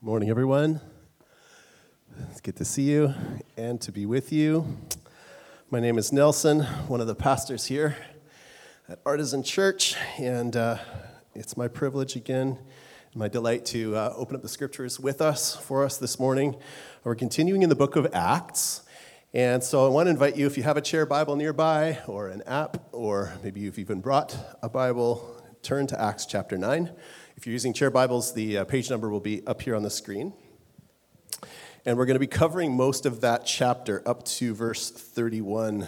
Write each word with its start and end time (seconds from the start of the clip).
Morning, 0.00 0.30
everyone. 0.30 0.80
It's 2.30 2.40
good 2.40 2.54
to 2.58 2.64
see 2.64 2.82
you 2.82 3.12
and 3.56 3.80
to 3.80 3.90
be 3.90 4.06
with 4.06 4.32
you. 4.32 4.78
My 5.72 5.80
name 5.80 5.98
is 5.98 6.12
Nelson, 6.12 6.60
one 6.86 7.00
of 7.00 7.08
the 7.08 7.16
pastors 7.16 7.64
here 7.64 7.96
at 8.88 9.00
Artisan 9.04 9.42
Church, 9.42 9.96
and 10.16 10.54
uh, 10.54 10.78
it's 11.34 11.56
my 11.56 11.66
privilege 11.66 12.14
again, 12.14 12.58
my 13.16 13.26
delight 13.26 13.64
to 13.66 13.96
uh, 13.96 14.12
open 14.14 14.36
up 14.36 14.42
the 14.42 14.48
scriptures 14.48 15.00
with 15.00 15.20
us 15.20 15.56
for 15.56 15.84
us 15.84 15.98
this 15.98 16.20
morning. 16.20 16.54
We're 17.02 17.16
continuing 17.16 17.62
in 17.62 17.68
the 17.68 17.74
book 17.74 17.96
of 17.96 18.06
Acts, 18.14 18.82
and 19.34 19.64
so 19.64 19.84
I 19.84 19.88
want 19.88 20.06
to 20.06 20.10
invite 20.10 20.36
you, 20.36 20.46
if 20.46 20.56
you 20.56 20.62
have 20.62 20.76
a 20.76 20.80
chair 20.80 21.06
Bible 21.06 21.34
nearby, 21.34 21.98
or 22.06 22.28
an 22.28 22.42
app, 22.46 22.88
or 22.92 23.32
maybe 23.42 23.58
you've 23.58 23.80
even 23.80 24.00
brought 24.00 24.36
a 24.62 24.68
Bible, 24.68 25.42
turn 25.64 25.88
to 25.88 26.00
Acts 26.00 26.24
chapter 26.24 26.56
9. 26.56 26.92
If 27.38 27.46
you're 27.46 27.52
using 27.52 27.72
chair 27.72 27.88
Bibles, 27.88 28.34
the 28.34 28.58
uh, 28.58 28.64
page 28.64 28.90
number 28.90 29.08
will 29.08 29.20
be 29.20 29.46
up 29.46 29.62
here 29.62 29.76
on 29.76 29.84
the 29.84 29.90
screen. 29.90 30.32
And 31.86 31.96
we're 31.96 32.04
going 32.04 32.16
to 32.16 32.18
be 32.18 32.26
covering 32.26 32.76
most 32.76 33.06
of 33.06 33.20
that 33.20 33.46
chapter 33.46 34.02
up 34.04 34.24
to 34.24 34.56
verse 34.56 34.90
31 34.90 35.86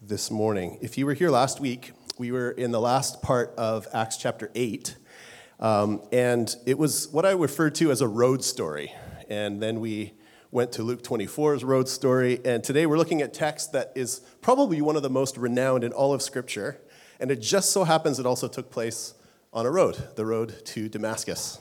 this 0.00 0.30
morning. 0.30 0.78
If 0.80 0.96
you 0.96 1.04
were 1.04 1.12
here 1.12 1.28
last 1.28 1.60
week, 1.60 1.92
we 2.16 2.32
were 2.32 2.50
in 2.52 2.70
the 2.70 2.80
last 2.80 3.20
part 3.20 3.52
of 3.58 3.86
Acts 3.92 4.16
chapter 4.16 4.50
8. 4.54 4.96
Um, 5.60 6.00
and 6.10 6.56
it 6.64 6.78
was 6.78 7.06
what 7.08 7.26
I 7.26 7.32
referred 7.32 7.74
to 7.74 7.90
as 7.90 8.00
a 8.00 8.08
road 8.08 8.42
story. 8.42 8.94
And 9.28 9.60
then 9.60 9.78
we 9.78 10.14
went 10.50 10.72
to 10.72 10.82
Luke 10.82 11.02
24's 11.02 11.64
road 11.64 11.86
story. 11.86 12.40
And 12.46 12.64
today 12.64 12.86
we're 12.86 12.96
looking 12.96 13.20
at 13.20 13.34
text 13.34 13.72
that 13.72 13.92
is 13.94 14.20
probably 14.40 14.80
one 14.80 14.96
of 14.96 15.02
the 15.02 15.10
most 15.10 15.36
renowned 15.36 15.84
in 15.84 15.92
all 15.92 16.14
of 16.14 16.22
Scripture. 16.22 16.80
And 17.20 17.30
it 17.30 17.42
just 17.42 17.72
so 17.72 17.84
happens 17.84 18.18
it 18.18 18.24
also 18.24 18.48
took 18.48 18.70
place 18.70 19.12
on 19.54 19.64
a 19.64 19.70
road, 19.70 20.08
the 20.16 20.26
road 20.26 20.66
to 20.66 20.88
Damascus, 20.88 21.60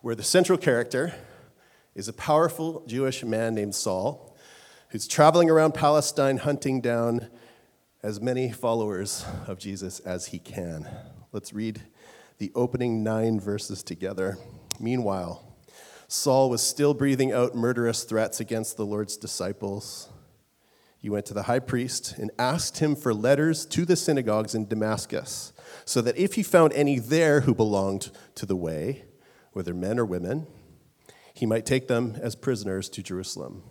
where 0.00 0.14
the 0.14 0.22
central 0.22 0.56
character 0.56 1.14
is 1.94 2.08
a 2.08 2.12
powerful 2.14 2.82
Jewish 2.86 3.22
man 3.22 3.54
named 3.54 3.74
Saul, 3.74 4.34
who's 4.88 5.06
traveling 5.06 5.50
around 5.50 5.74
Palestine 5.74 6.38
hunting 6.38 6.80
down 6.80 7.28
as 8.02 8.18
many 8.18 8.50
followers 8.50 9.26
of 9.46 9.58
Jesus 9.58 10.00
as 10.00 10.28
he 10.28 10.38
can. 10.38 10.88
Let's 11.30 11.52
read 11.52 11.82
the 12.38 12.50
opening 12.54 13.02
nine 13.02 13.38
verses 13.38 13.82
together. 13.82 14.38
Meanwhile, 14.80 15.44
Saul 16.06 16.48
was 16.48 16.62
still 16.62 16.94
breathing 16.94 17.32
out 17.32 17.54
murderous 17.54 18.04
threats 18.04 18.40
against 18.40 18.78
the 18.78 18.86
Lord's 18.86 19.18
disciples. 19.18 20.08
He 21.08 21.10
went 21.10 21.24
to 21.24 21.32
the 21.32 21.44
high 21.44 21.60
priest 21.60 22.18
and 22.18 22.30
asked 22.38 22.80
him 22.80 22.94
for 22.94 23.14
letters 23.14 23.64
to 23.64 23.86
the 23.86 23.96
synagogues 23.96 24.54
in 24.54 24.68
Damascus 24.68 25.54
so 25.86 26.02
that 26.02 26.18
if 26.18 26.34
he 26.34 26.42
found 26.42 26.74
any 26.74 26.98
there 26.98 27.40
who 27.40 27.54
belonged 27.54 28.10
to 28.34 28.44
the 28.44 28.54
way, 28.54 29.06
whether 29.54 29.72
men 29.72 29.98
or 29.98 30.04
women, 30.04 30.46
he 31.32 31.46
might 31.46 31.64
take 31.64 31.88
them 31.88 32.18
as 32.20 32.34
prisoners 32.34 32.90
to 32.90 33.02
Jerusalem. 33.02 33.62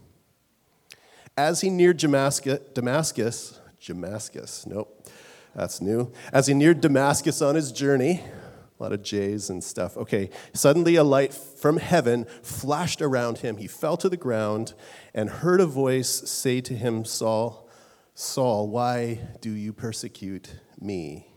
As 1.37 1.61
he 1.61 1.69
neared 1.69 1.97
Damascus, 1.97 2.59
Damascus, 2.73 3.59
Damascus, 3.85 4.65
nope, 4.65 5.07
that's 5.53 5.79
new. 5.79 6.11
As 6.33 6.47
he 6.47 6.55
neared 6.55 6.81
Damascus 6.81 7.39
on 7.43 7.53
his 7.53 7.71
journey, 7.71 8.23
a 8.79 8.83
lot 8.83 8.93
of 8.93 9.01
J's 9.01 9.49
and 9.49 9.63
stuff. 9.63 9.97
Okay, 9.97 10.29
suddenly 10.53 10.95
a 10.95 11.03
light 11.03 11.33
from 11.33 11.77
heaven 11.77 12.25
flashed 12.43 13.01
around 13.01 13.39
him. 13.39 13.57
He 13.57 13.67
fell 13.67 13.97
to 13.97 14.09
the 14.09 14.17
ground 14.17 14.73
and 15.13 15.29
heard 15.29 15.59
a 15.59 15.65
voice 15.65 16.09
say 16.29 16.61
to 16.61 16.75
him, 16.75 17.03
Saul, 17.03 17.67
Saul, 18.13 18.67
why 18.67 19.19
do 19.41 19.51
you 19.51 19.73
persecute 19.73 20.59
me? 20.79 21.27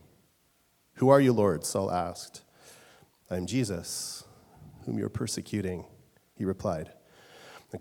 Who 0.94 1.08
are 1.08 1.20
you, 1.20 1.33
Lord? 1.33 1.64
Saul 1.64 1.91
asked. 1.91 2.42
I 3.30 3.36
am 3.36 3.46
Jesus, 3.46 4.24
whom 4.84 4.98
you're 4.98 5.08
persecuting, 5.08 5.86
he 6.34 6.44
replied. 6.44 6.91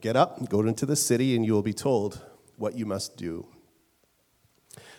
Get 0.02 0.16
up, 0.16 0.48
go 0.50 0.62
into 0.62 0.86
the 0.86 0.96
city, 0.96 1.36
and 1.36 1.46
you 1.46 1.54
will 1.54 1.64
be 1.64 1.74
told 1.74 2.22
what 2.58 2.76
you 2.76 2.86
must 2.86 3.18
do. 3.18 3.48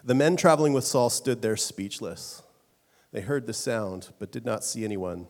The 0.03 0.15
men 0.15 0.37
traveling 0.37 0.73
with 0.73 0.85
Saul 0.85 1.11
stood 1.11 1.43
there 1.43 1.57
speechless. 1.57 2.43
They 3.13 3.21
heard 3.23 3.47
the 3.47 3.53
sound, 3.53 4.11
but 4.19 4.31
did 4.31 4.45
not 4.45 4.65
see 4.65 4.85
anyone. 4.85 5.27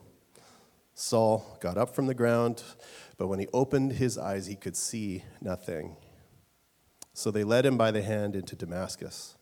Saul 0.94 1.58
got 1.60 1.78
up 1.78 1.94
from 1.94 2.06
the 2.06 2.14
ground, 2.14 2.62
but 3.16 3.28
when 3.28 3.38
he 3.38 3.46
opened 3.52 3.92
his 3.92 4.18
eyes, 4.18 4.46
he 4.46 4.54
could 4.54 4.76
see 4.76 5.24
nothing. 5.40 5.96
So 7.14 7.30
they 7.30 7.44
led 7.44 7.64
him 7.64 7.78
by 7.78 7.90
the 7.90 8.02
hand 8.02 8.36
into 8.36 8.54
Damascus. 8.54 9.36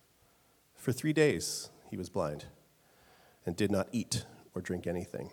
For 0.75 0.93
three 0.93 1.13
days 1.13 1.71
he 1.91 1.97
was 1.97 2.09
blind 2.09 2.45
and 3.45 3.57
did 3.57 3.73
not 3.73 3.89
eat 3.93 4.25
or 4.55 4.63
drink 4.63 4.87
anything. 4.87 5.31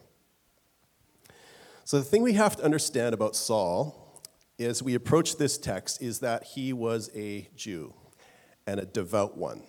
So, 1.84 2.00
the 2.00 2.04
thing 2.04 2.24
we 2.24 2.34
have 2.34 2.56
to 2.56 2.64
understand 2.64 3.14
about 3.14 3.36
Saul 3.36 4.24
as 4.58 4.82
we 4.82 4.96
approach 4.96 5.38
this 5.38 5.58
text 5.58 6.02
is 6.02 6.20
that 6.20 6.44
he 6.44 6.74
was 6.74 7.12
a 7.14 7.48
Jew 7.56 7.94
and 8.66 8.80
a 8.80 8.86
devout 8.86 9.38
one, 9.38 9.62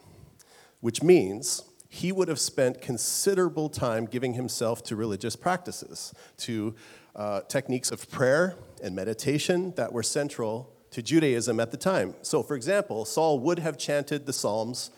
which 0.80 1.02
means 1.02 1.62
he 1.88 2.12
would 2.12 2.28
have 2.28 2.40
spent 2.40 2.80
considerable 2.80 3.68
time 3.68 4.06
giving 4.06 4.34
himself 4.34 4.82
to 4.84 4.96
religious 4.96 5.36
practices, 5.36 6.12
to 6.38 6.74
uh, 7.14 7.40
techniques 7.42 7.90
of 7.90 8.10
prayer 8.10 8.56
and 8.82 8.94
meditation 8.94 9.72
that 9.76 9.92
were 9.92 10.02
central 10.02 10.72
to 10.90 11.02
Judaism 11.02 11.60
at 11.60 11.70
the 11.70 11.76
time. 11.76 12.14
So, 12.22 12.42
for 12.42 12.56
example, 12.56 13.04
Saul 13.04 13.38
would 13.40 13.58
have 13.58 13.78
chanted 13.78 14.26
the 14.26 14.32
Psalms 14.32 14.90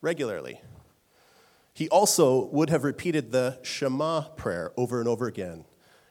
regularly. 0.00 0.60
He 1.74 1.88
also 1.90 2.46
would 2.46 2.70
have 2.70 2.84
repeated 2.84 3.32
the 3.32 3.58
Shema 3.62 4.22
prayer 4.36 4.72
over 4.76 4.98
and 4.98 5.08
over 5.08 5.26
again. 5.26 5.64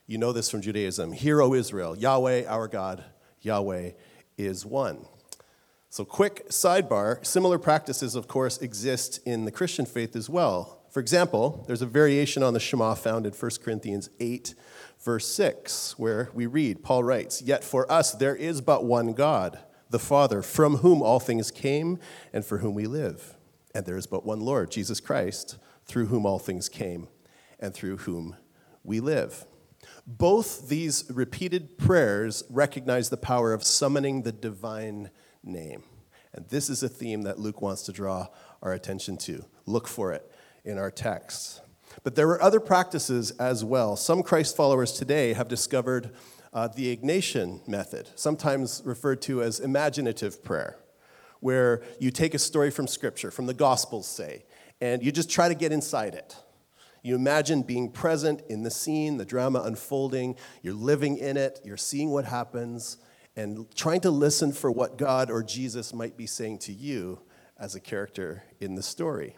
You 0.05 0.19
know 0.19 0.31
this 0.31 0.49
from 0.49 0.61
Judaism 0.61 1.11
Hear, 1.11 1.41
O 1.41 1.53
Israel, 1.53 1.97
Yahweh, 1.97 2.45
our 2.45 2.67
God, 2.67 3.03
Yahweh 3.41 3.91
is 4.37 4.65
one. 4.65 5.05
So, 5.95 6.03
quick 6.03 6.49
sidebar 6.49 7.25
similar 7.25 7.57
practices, 7.57 8.15
of 8.15 8.27
course, 8.27 8.57
exist 8.57 9.21
in 9.25 9.45
the 9.45 9.51
Christian 9.51 9.85
faith 9.85 10.13
as 10.13 10.29
well. 10.29 10.81
For 10.89 10.99
example, 10.99 11.63
there's 11.67 11.81
a 11.81 11.85
variation 11.85 12.43
on 12.43 12.53
the 12.53 12.59
Shema 12.59 12.95
found 12.95 13.25
in 13.25 13.31
1 13.31 13.51
Corinthians 13.63 14.09
8, 14.19 14.55
verse 15.01 15.25
6, 15.25 15.97
where 15.97 16.31
we 16.33 16.47
read, 16.47 16.83
Paul 16.83 17.05
writes, 17.05 17.41
Yet 17.41 17.63
for 17.63 17.89
us 17.89 18.11
there 18.11 18.35
is 18.35 18.59
but 18.59 18.83
one 18.83 19.13
God, 19.13 19.57
the 19.89 19.97
Father, 19.97 20.41
from 20.41 20.79
whom 20.79 21.01
all 21.01 21.21
things 21.21 21.49
came 21.49 21.97
and 22.33 22.43
for 22.43 22.57
whom 22.57 22.73
we 22.73 22.87
live. 22.87 23.37
And 23.73 23.85
there 23.85 23.95
is 23.95 24.05
but 24.05 24.25
one 24.25 24.41
Lord, 24.41 24.71
Jesus 24.71 24.99
Christ, 24.99 25.57
through 25.85 26.07
whom 26.07 26.25
all 26.25 26.39
things 26.39 26.67
came 26.67 27.07
and 27.57 27.73
through 27.73 27.99
whom 27.99 28.35
we 28.83 28.99
live. 28.99 29.45
Both 30.05 30.67
these 30.67 31.05
repeated 31.09 31.77
prayers 31.77 32.43
recognize 32.49 33.09
the 33.09 33.15
power 33.15 33.53
of 33.53 33.63
summoning 33.63 34.23
the 34.23 34.33
divine 34.33 35.09
name. 35.45 35.83
And 36.33 36.47
this 36.49 36.69
is 36.69 36.83
a 36.83 36.89
theme 36.89 37.23
that 37.23 37.39
Luke 37.39 37.61
wants 37.61 37.83
to 37.83 37.93
draw 37.93 38.27
our 38.61 38.73
attention 38.73 39.17
to. 39.17 39.45
Look 39.65 39.87
for 39.87 40.11
it 40.11 40.29
in 40.63 40.77
our 40.77 40.91
texts. 40.91 41.61
But 42.03 42.15
there 42.15 42.27
are 42.29 42.41
other 42.41 42.59
practices 42.59 43.31
as 43.31 43.63
well. 43.63 43.95
Some 43.95 44.21
Christ 44.21 44.55
followers 44.55 44.91
today 44.91 45.33
have 45.33 45.47
discovered 45.47 46.11
uh, 46.53 46.67
the 46.67 46.95
Ignatian 46.95 47.65
method, 47.67 48.09
sometimes 48.15 48.81
referred 48.85 49.21
to 49.23 49.43
as 49.43 49.59
imaginative 49.59 50.43
prayer 50.43 50.77
where 51.41 51.83
you 51.99 52.09
take 52.09 52.33
a 52.33 52.39
story 52.39 52.71
from 52.71 52.87
Scripture, 52.87 53.29
from 53.29 53.45
the 53.45 53.53
Gospels, 53.53 54.07
say, 54.07 54.43
and 54.81 55.03
you 55.03 55.11
just 55.11 55.29
try 55.29 55.47
to 55.47 55.53
get 55.53 55.71
inside 55.71 56.15
it. 56.15 56.35
You 57.03 57.13
imagine 57.15 57.61
being 57.61 57.91
present 57.91 58.41
in 58.49 58.63
the 58.63 58.71
scene, 58.71 59.17
the 59.17 59.25
drama 59.25 59.61
unfolding, 59.61 60.37
you're 60.63 60.73
living 60.73 61.17
in 61.17 61.37
it, 61.37 61.59
you're 61.63 61.77
seeing 61.77 62.09
what 62.09 62.25
happens, 62.25 62.97
and 63.35 63.73
trying 63.75 64.01
to 64.01 64.11
listen 64.11 64.51
for 64.51 64.71
what 64.71 64.97
God 64.97 65.29
or 65.29 65.43
Jesus 65.43 65.93
might 65.93 66.17
be 66.17 66.25
saying 66.25 66.59
to 66.59 66.73
you 66.73 67.19
as 67.57 67.75
a 67.75 67.79
character 67.79 68.43
in 68.59 68.75
the 68.75 68.83
story. 68.83 69.35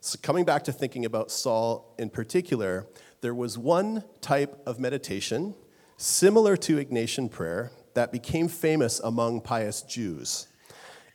So, 0.00 0.18
coming 0.22 0.44
back 0.44 0.64
to 0.64 0.72
thinking 0.72 1.04
about 1.04 1.30
Saul 1.30 1.94
in 1.98 2.10
particular, 2.10 2.86
there 3.20 3.34
was 3.34 3.58
one 3.58 4.04
type 4.20 4.60
of 4.66 4.78
meditation 4.78 5.54
similar 5.98 6.56
to 6.56 6.82
Ignatian 6.82 7.30
prayer 7.30 7.72
that 7.94 8.12
became 8.12 8.48
famous 8.48 8.98
among 9.00 9.42
pious 9.42 9.82
Jews 9.82 10.46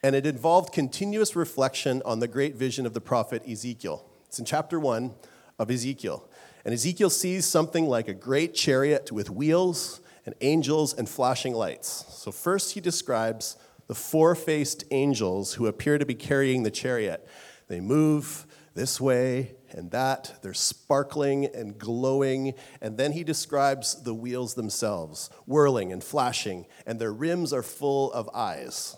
and 0.06 0.16
it 0.16 0.28
involved 0.28 0.72
continuous 0.72 1.36
reflection 1.36 2.00
on 2.06 2.20
the 2.20 2.28
great 2.28 2.54
vision 2.54 2.86
of 2.86 2.94
the 2.94 3.02
prophet 3.02 3.42
Ezekiel. 3.50 4.06
It's 4.28 4.38
in 4.38 4.46
chapter 4.46 4.80
1 4.80 5.12
of 5.58 5.72
Ezekiel. 5.72 6.30
And 6.64 6.76
Ezekiel 6.76 7.10
sees 7.10 7.48
something 7.48 7.88
like 7.88 8.08
a 8.08 8.14
great 8.14 8.54
chariot 8.54 9.12
with 9.12 9.32
wheels 9.32 10.02
and 10.26 10.36
angels 10.42 10.94
and 10.94 11.08
flashing 11.08 11.54
lights. 11.54 12.06
So, 12.10 12.32
first, 12.32 12.74
he 12.74 12.82
describes 12.82 13.58
the 13.88 13.96
four 13.96 14.36
faced 14.36 14.84
angels 14.92 15.54
who 15.54 15.68
appear 15.68 15.98
to 15.98 16.06
be 16.06 16.16
carrying 16.16 16.64
the 16.64 16.72
chariot. 16.72 17.28
They 17.68 17.80
move 17.80 18.46
this 18.74 19.00
way 19.00 19.56
and 19.76 19.92
that, 19.92 20.36
they're 20.42 20.54
sparkling 20.54 21.46
and 21.48 21.78
glowing. 21.78 22.54
And 22.82 22.98
then 22.98 23.12
he 23.12 23.26
describes 23.26 24.04
the 24.04 24.14
wheels 24.14 24.54
themselves, 24.54 25.30
whirling 25.46 25.92
and 25.92 26.02
flashing, 26.02 26.66
and 26.86 26.98
their 26.98 27.12
rims 27.12 27.52
are 27.52 27.62
full 27.62 28.12
of 28.14 28.30
eyes. 28.34 28.96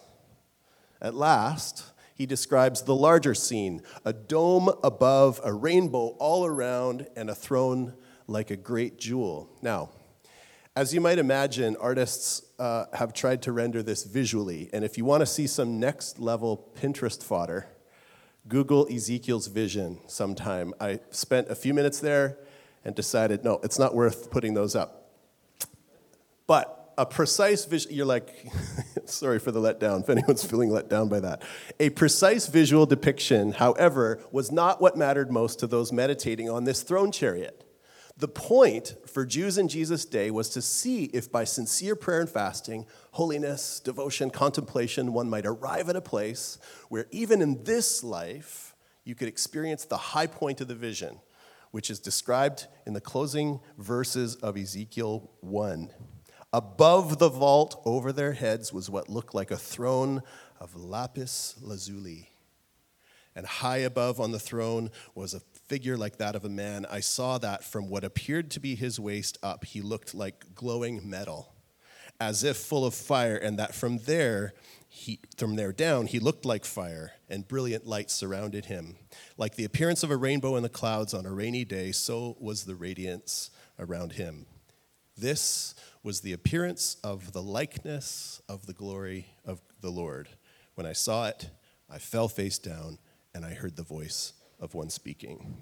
At 1.01 1.15
last, 1.15 1.83
he 2.13 2.27
describes 2.27 2.83
the 2.83 2.95
larger 2.95 3.33
scene 3.33 3.81
a 4.06 4.13
dome 4.13 4.69
above, 4.83 5.41
a 5.44 5.51
rainbow 5.51 6.15
all 6.19 6.45
around, 6.45 7.07
and 7.15 7.31
a 7.31 7.35
throne 7.35 7.95
like 8.27 8.51
a 8.51 8.56
great 8.56 9.00
jewel. 9.00 9.50
Now, 9.63 9.89
As 10.77 10.94
you 10.94 11.01
might 11.01 11.18
imagine, 11.18 11.75
artists 11.77 12.44
uh, 12.59 12.85
have 12.94 13.12
tried 13.12 13.41
to 13.41 13.51
render 13.51 13.81
this 13.81 14.03
visually. 14.03 14.69
And 14.71 14.85
if 14.85 14.95
you 14.95 15.06
want 15.06 15.21
to 15.21 15.25
see 15.25 15.47
some 15.47 15.79
next 15.79 16.19
level 16.19 16.71
Pinterest 16.79 17.24
fodder, 17.24 17.65
Google 18.47 18.88
Ezekiel's 18.88 19.47
vision 19.47 19.97
sometime. 20.06 20.75
I 20.79 21.00
spent 21.09 21.50
a 21.50 21.56
few 21.56 21.74
minutes 21.74 22.00
there 22.00 22.38
and 22.85 22.94
decided, 22.94 23.44
no, 23.44 23.59
it's 23.63 23.79
not 23.79 23.95
worth 23.95 24.29
putting 24.29 24.53
those 24.53 24.75
up. 24.75 25.09
But 26.45 26.94
a 26.95 27.07
precise 27.07 27.65
vision, 27.65 27.94
you're 27.95 28.06
like, 28.06 28.47
sorry 29.06 29.39
for 29.39 29.51
the 29.51 29.59
letdown, 29.59 30.01
if 30.01 30.12
anyone's 30.12 30.45
feeling 30.45 30.69
let 30.69 30.89
down 30.89 31.09
by 31.09 31.21
that. 31.21 31.41
A 31.79 31.89
precise 31.89 32.45
visual 32.45 32.85
depiction, 32.85 33.53
however, 33.53 34.19
was 34.31 34.51
not 34.51 34.79
what 34.79 34.95
mattered 34.95 35.31
most 35.31 35.57
to 35.57 35.65
those 35.65 35.91
meditating 35.91 36.51
on 36.51 36.65
this 36.65 36.83
throne 36.83 37.12
chariot. 37.12 37.66
The 38.19 38.27
point 38.27 38.95
for 39.05 39.25
Jews 39.27 39.59
in 39.59 39.67
Jesus' 39.67 40.03
day 40.03 40.31
was 40.31 40.49
to 40.49 40.61
see 40.61 41.05
if 41.05 41.31
by 41.31 41.43
sincere 41.43 41.95
prayer 41.95 42.21
and 42.21 42.29
fasting, 42.29 42.87
holiness, 43.11 43.79
devotion, 43.79 44.31
contemplation, 44.31 45.13
one 45.13 45.29
might 45.29 45.45
arrive 45.45 45.87
at 45.87 45.95
a 45.95 46.01
place 46.01 46.57
where 46.89 47.05
even 47.11 47.43
in 47.43 47.63
this 47.63 48.03
life, 48.03 48.75
you 49.03 49.13
could 49.13 49.27
experience 49.27 49.85
the 49.85 49.97
high 49.97 50.25
point 50.25 50.61
of 50.61 50.67
the 50.67 50.73
vision, 50.73 51.19
which 51.69 51.91
is 51.91 51.99
described 51.99 52.65
in 52.87 52.93
the 52.93 53.01
closing 53.01 53.59
verses 53.77 54.35
of 54.37 54.57
Ezekiel 54.57 55.29
1. 55.41 55.91
Above 56.51 57.19
the 57.19 57.29
vault 57.29 57.79
over 57.85 58.11
their 58.11 58.33
heads 58.33 58.73
was 58.73 58.89
what 58.89 59.09
looked 59.09 59.35
like 59.35 59.51
a 59.51 59.57
throne 59.57 60.23
of 60.59 60.75
lapis 60.75 61.55
lazuli. 61.61 62.29
And 63.35 63.45
high 63.45 63.77
above 63.77 64.19
on 64.19 64.31
the 64.31 64.39
throne 64.39 64.89
was 65.13 65.35
a 65.35 65.41
figure 65.67 65.97
like 65.97 66.17
that 66.17 66.35
of 66.35 66.45
a 66.45 66.49
man. 66.49 66.85
I 66.89 67.01
saw 67.01 67.37
that 67.39 67.63
from 67.63 67.89
what 67.89 68.03
appeared 68.03 68.49
to 68.51 68.59
be 68.59 68.75
his 68.75 68.99
waist 68.99 69.37
up, 69.43 69.65
he 69.65 69.81
looked 69.81 70.13
like 70.13 70.55
glowing 70.55 71.09
metal, 71.09 71.53
as 72.19 72.43
if 72.43 72.57
full 72.57 72.85
of 72.85 72.93
fire, 72.93 73.35
and 73.35 73.59
that 73.59 73.75
from 73.75 73.99
there, 73.99 74.53
he, 74.87 75.19
from 75.37 75.55
there 75.55 75.73
down, 75.73 76.07
he 76.07 76.19
looked 76.19 76.45
like 76.45 76.65
fire, 76.65 77.11
and 77.29 77.47
brilliant 77.47 77.85
light 77.85 78.09
surrounded 78.09 78.65
him. 78.65 78.95
Like 79.37 79.55
the 79.55 79.65
appearance 79.65 80.03
of 80.03 80.11
a 80.11 80.17
rainbow 80.17 80.55
in 80.55 80.63
the 80.63 80.69
clouds 80.69 81.13
on 81.13 81.25
a 81.25 81.31
rainy 81.33 81.65
day, 81.65 81.91
so 81.91 82.37
was 82.39 82.63
the 82.63 82.75
radiance 82.75 83.51
around 83.77 84.13
him. 84.13 84.45
This 85.17 85.75
was 86.03 86.21
the 86.21 86.33
appearance 86.33 86.95
of 87.03 87.33
the 87.33 87.41
likeness 87.41 88.41
of 88.47 88.65
the 88.65 88.73
glory 88.73 89.27
of 89.43 89.59
the 89.81 89.89
Lord. 89.89 90.29
When 90.75 90.87
I 90.87 90.93
saw 90.93 91.27
it, 91.27 91.49
I 91.89 91.97
fell 91.97 92.29
face 92.29 92.57
down, 92.57 92.99
and 93.35 93.43
I 93.45 93.53
heard 93.53 93.75
the 93.75 93.83
voice 93.83 94.33
of 94.59 94.74
one 94.74 94.89
speaking. 94.89 95.57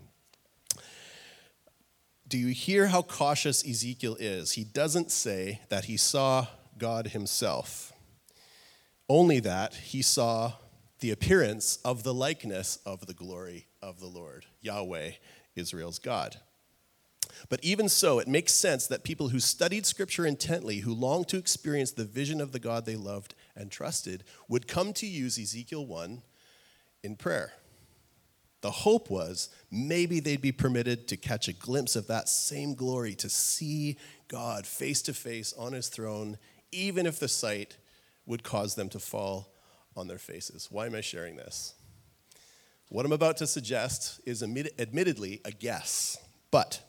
Do 2.28 2.38
you 2.38 2.48
hear 2.48 2.88
how 2.88 3.04
cautious 3.04 3.64
Ezekiel 3.68 4.18
is? 4.20 4.54
He 4.54 4.64
doesn't 4.64 5.12
say 5.12 5.62
that 5.70 5.86
he 5.86 5.98
saw 5.98 6.48
God 6.78 7.08
himself, 7.08 7.94
only 9.08 9.40
that 9.42 9.76
he 9.76 10.02
saw 10.02 10.54
the 11.00 11.12
appearance 11.12 11.78
of 11.86 12.04
the 12.04 12.14
likeness 12.14 12.80
of 12.86 13.06
the 13.06 13.14
glory 13.14 13.68
of 13.82 14.00
the 14.00 14.08
Lord, 14.08 14.46
Yahweh, 14.62 15.12
Israel's 15.56 16.00
God. 16.00 16.38
But 17.50 17.64
even 17.64 17.90
so, 17.90 18.20
it 18.20 18.28
makes 18.28 18.54
sense 18.54 18.88
that 18.88 19.04
people 19.04 19.30
who 19.30 19.40
studied 19.40 19.86
Scripture 19.86 20.26
intently, 20.26 20.80
who 20.80 20.94
longed 20.94 21.28
to 21.30 21.38
experience 21.38 21.92
the 21.92 22.06
vision 22.06 22.42
of 22.42 22.52
the 22.52 22.60
God 22.60 22.86
they 22.86 22.96
loved 22.96 23.36
and 23.56 23.70
trusted, 23.70 24.24
would 24.48 24.68
come 24.68 24.94
to 24.94 25.06
use 25.06 25.38
Ezekiel 25.38 25.86
1 25.86 26.22
in 27.04 27.16
prayer. 27.16 27.54
The 28.62 28.72
hope 28.72 29.10
was 29.10 29.50
maybe 29.70 30.20
they'd 30.20 30.42
be 30.42 30.52
permitted 30.52 31.08
to 31.10 31.18
catch 31.18 31.48
a 31.48 31.54
glimpse 31.54 31.96
of 31.96 32.08
that 32.08 32.28
same 32.30 32.74
glory, 32.74 33.14
to 33.16 33.30
see 33.30 33.98
God 34.28 34.66
face 34.66 35.02
to 35.04 35.14
face 35.14 35.54
on 35.54 35.74
his 35.74 35.88
throne, 35.88 36.38
even 36.72 37.06
if 37.06 37.20
the 37.20 37.28
sight 37.28 37.78
would 38.26 38.44
cause 38.44 38.76
them 38.76 38.90
to 38.90 39.00
fall 39.00 39.54
on 39.96 40.08
their 40.08 40.18
faces. 40.18 40.68
Why 40.72 40.88
am 40.88 40.96
I 40.96 41.02
sharing 41.02 41.36
this? 41.36 41.76
What 42.90 43.06
I'm 43.06 43.12
about 43.12 43.38
to 43.38 43.48
suggest 43.48 44.20
is 44.26 44.42
admittedly 44.42 45.42
a 45.46 45.52
guess, 45.52 46.18
but 46.52 46.82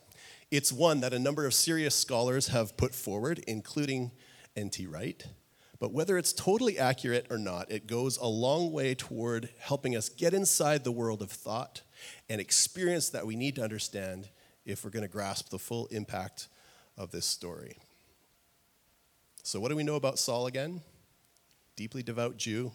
it's 0.50 0.72
one 0.72 1.00
that 1.00 1.12
a 1.12 1.18
number 1.18 1.46
of 1.46 1.54
serious 1.54 1.94
scholars 1.94 2.48
have 2.48 2.76
put 2.76 2.94
forward, 2.94 3.42
including 3.46 4.12
N.T. 4.56 4.86
Wright. 4.86 5.26
But 5.78 5.92
whether 5.92 6.16
it's 6.16 6.32
totally 6.32 6.78
accurate 6.78 7.26
or 7.30 7.38
not, 7.38 7.70
it 7.70 7.86
goes 7.86 8.16
a 8.16 8.26
long 8.26 8.72
way 8.72 8.94
toward 8.94 9.50
helping 9.58 9.94
us 9.94 10.08
get 10.08 10.32
inside 10.32 10.84
the 10.84 10.92
world 10.92 11.20
of 11.20 11.30
thought 11.30 11.82
and 12.28 12.40
experience 12.40 13.10
that 13.10 13.26
we 13.26 13.36
need 13.36 13.56
to 13.56 13.62
understand 13.62 14.30
if 14.64 14.84
we're 14.84 14.90
going 14.90 15.02
to 15.02 15.08
grasp 15.08 15.50
the 15.50 15.58
full 15.58 15.86
impact 15.86 16.48
of 16.96 17.10
this 17.10 17.26
story. 17.26 17.76
So, 19.42 19.60
what 19.60 19.68
do 19.68 19.76
we 19.76 19.84
know 19.84 19.96
about 19.96 20.18
Saul 20.18 20.46
again? 20.46 20.80
Deeply 21.76 22.02
devout 22.02 22.36
Jew. 22.36 22.72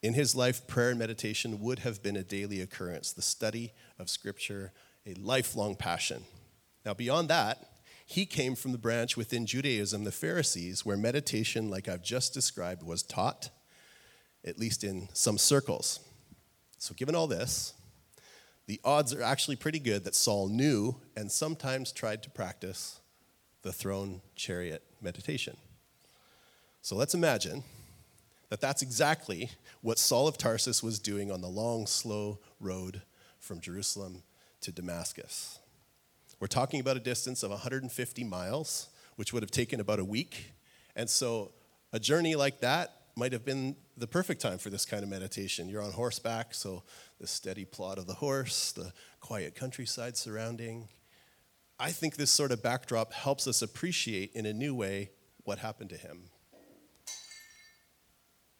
In 0.00 0.14
his 0.14 0.36
life, 0.36 0.66
prayer 0.68 0.90
and 0.90 0.98
meditation 0.98 1.60
would 1.60 1.80
have 1.80 2.02
been 2.02 2.16
a 2.16 2.22
daily 2.22 2.60
occurrence, 2.60 3.12
the 3.12 3.22
study 3.22 3.72
of 3.98 4.08
Scripture, 4.08 4.72
a 5.04 5.14
lifelong 5.14 5.74
passion. 5.74 6.22
Now, 6.86 6.94
beyond 6.94 7.28
that, 7.28 7.68
he 8.10 8.24
came 8.24 8.54
from 8.54 8.72
the 8.72 8.78
branch 8.78 9.18
within 9.18 9.44
Judaism, 9.44 10.04
the 10.04 10.10
Pharisees, 10.10 10.82
where 10.82 10.96
meditation, 10.96 11.68
like 11.68 11.88
I've 11.88 12.02
just 12.02 12.32
described, 12.32 12.82
was 12.82 13.02
taught, 13.02 13.50
at 14.46 14.58
least 14.58 14.82
in 14.82 15.10
some 15.12 15.36
circles. 15.36 16.00
So, 16.78 16.94
given 16.94 17.14
all 17.14 17.26
this, 17.26 17.74
the 18.64 18.80
odds 18.82 19.12
are 19.12 19.22
actually 19.22 19.56
pretty 19.56 19.78
good 19.78 20.04
that 20.04 20.14
Saul 20.14 20.48
knew 20.48 20.96
and 21.18 21.30
sometimes 21.30 21.92
tried 21.92 22.22
to 22.22 22.30
practice 22.30 22.98
the 23.60 23.74
throne 23.74 24.22
chariot 24.34 24.82
meditation. 25.02 25.58
So, 26.80 26.96
let's 26.96 27.12
imagine 27.12 27.62
that 28.48 28.62
that's 28.62 28.80
exactly 28.80 29.50
what 29.82 29.98
Saul 29.98 30.26
of 30.26 30.38
Tarsus 30.38 30.82
was 30.82 30.98
doing 30.98 31.30
on 31.30 31.42
the 31.42 31.46
long, 31.46 31.86
slow 31.86 32.38
road 32.58 33.02
from 33.38 33.60
Jerusalem 33.60 34.22
to 34.62 34.72
Damascus. 34.72 35.58
We're 36.40 36.46
talking 36.46 36.78
about 36.78 36.96
a 36.96 37.00
distance 37.00 37.42
of 37.42 37.50
150 37.50 38.24
miles, 38.24 38.90
which 39.16 39.32
would 39.32 39.42
have 39.42 39.50
taken 39.50 39.80
about 39.80 39.98
a 39.98 40.04
week. 40.04 40.52
And 40.94 41.10
so 41.10 41.50
a 41.92 41.98
journey 41.98 42.36
like 42.36 42.60
that 42.60 42.94
might 43.16 43.32
have 43.32 43.44
been 43.44 43.74
the 43.96 44.06
perfect 44.06 44.40
time 44.40 44.58
for 44.58 44.70
this 44.70 44.84
kind 44.84 45.02
of 45.02 45.08
meditation. 45.08 45.68
You're 45.68 45.82
on 45.82 45.90
horseback, 45.90 46.54
so 46.54 46.84
the 47.20 47.26
steady 47.26 47.64
plod 47.64 47.98
of 47.98 48.06
the 48.06 48.14
horse, 48.14 48.70
the 48.70 48.92
quiet 49.20 49.56
countryside 49.56 50.16
surrounding. 50.16 50.88
I 51.80 51.90
think 51.90 52.14
this 52.14 52.30
sort 52.30 52.52
of 52.52 52.62
backdrop 52.62 53.12
helps 53.12 53.48
us 53.48 53.60
appreciate 53.60 54.30
in 54.34 54.46
a 54.46 54.52
new 54.52 54.76
way 54.76 55.10
what 55.42 55.58
happened 55.58 55.90
to 55.90 55.96
him. 55.96 56.22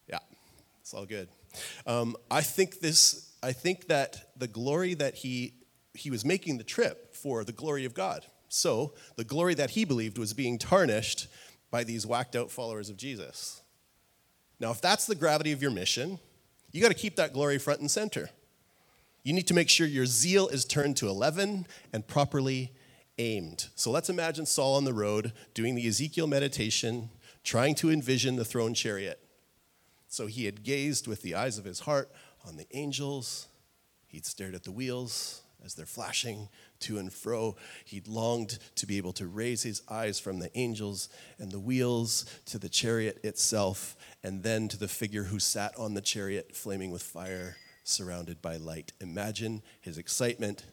Yeah, 0.08 0.18
it's 0.80 0.92
all 0.92 1.06
good. 1.06 1.28
Um, 1.87 2.16
I 2.28 2.40
think 2.40 2.80
this. 2.80 3.25
I 3.40 3.52
think 3.52 3.87
that 3.87 4.32
the 4.37 4.49
glory 4.49 4.94
that 4.94 5.14
he 5.14 5.52
he 5.99 6.11
was 6.11 6.25
making 6.25 6.59
the 6.59 6.64
trip 6.64 7.14
for 7.14 7.45
the 7.45 7.52
glory 7.52 7.85
of 7.85 7.95
God. 7.95 8.26
So 8.49 8.95
the 9.17 9.25
glory 9.25 9.55
that 9.55 9.71
he 9.71 9.85
believed 9.85 10.19
was 10.19 10.33
being 10.33 10.59
tarnished 10.59 11.28
by 11.71 11.85
these 11.85 12.07
whacked 12.07 12.35
out 12.35 12.50
followers 12.50 12.90
of 12.90 12.97
Jesus. 12.97 13.62
Now, 14.61 14.71
if 14.71 14.81
that's 14.81 15.07
the 15.07 15.14
gravity 15.14 15.52
of 15.52 15.62
your 15.62 15.71
mission, 15.71 16.19
you 16.73 16.81
got 16.83 16.88
to 16.88 16.95
keep 16.95 17.17
that 17.17 17.33
glory 17.33 17.59
front 17.59 17.81
and 17.81 17.90
center. 17.90 18.31
You 19.23 19.33
need 19.33 19.47
to 19.49 19.55
make 19.55 19.69
sure 19.69 19.87
your 19.87 20.07
zeal 20.07 20.49
is 20.49 20.64
turned 20.64 20.97
to 20.99 21.09
11 21.09 21.67
and 21.93 22.07
properly 22.07 22.73
aimed. 23.19 23.69
So 23.75 23.90
let's 23.90 24.09
imagine 24.09 24.47
Saul 24.47 24.76
on 24.76 24.85
the 24.85 24.95
road 24.95 25.33
doing 25.55 25.75
the 25.75 25.87
Ezekiel 25.87 26.26
meditation, 26.26 27.11
trying 27.45 27.75
to 27.76 27.90
envision 27.90 28.37
the 28.37 28.45
throne 28.45 28.75
chariot. 28.75 29.21
So 30.09 30.26
he 30.26 30.47
had 30.47 30.62
gazed 30.62 31.07
with 31.07 31.23
the 31.23 31.35
eyes 31.35 31.59
of 31.59 31.64
his 31.64 31.81
heart 31.81 32.11
on 32.47 32.57
the 32.57 32.67
angels, 32.73 33.49
he'd 34.07 34.25
stared 34.25 34.55
at 34.55 34.64
the 34.64 34.73
wheels, 34.73 35.43
as 35.65 35.75
they're 35.75 35.87
flashing 35.87 36.49
to 36.81 36.99
and 36.99 37.12
fro. 37.12 37.57
He 37.85 38.03
longed 38.07 38.59
to 38.77 38.87
be 38.87 38.97
able 38.97 39.12
to 39.15 39.27
raise 39.27 39.62
his 39.62 39.83
eyes 39.88 40.19
from 40.19 40.38
the 40.38 40.57
angels 40.57 41.09
and 41.38 41.50
the 41.50 41.59
wheels 41.59 42.25
to 42.47 42.59
the 42.59 42.69
chariot 42.69 43.21
itself, 43.25 43.97
and 44.23 44.43
then 44.43 44.69
to 44.69 44.77
the 44.77 44.88
figure 44.88 45.25
who 45.25 45.38
sat 45.38 45.77
on 45.79 45.95
the 45.95 46.00
chariot, 46.00 46.55
flaming 46.55 46.91
with 46.91 47.03
fire, 47.03 47.57
surrounded 47.85 48.41
by 48.43 48.57
light. 48.57 48.93
Imagine 49.00 49.62
his 49.81 49.99
excitement. 49.99 50.65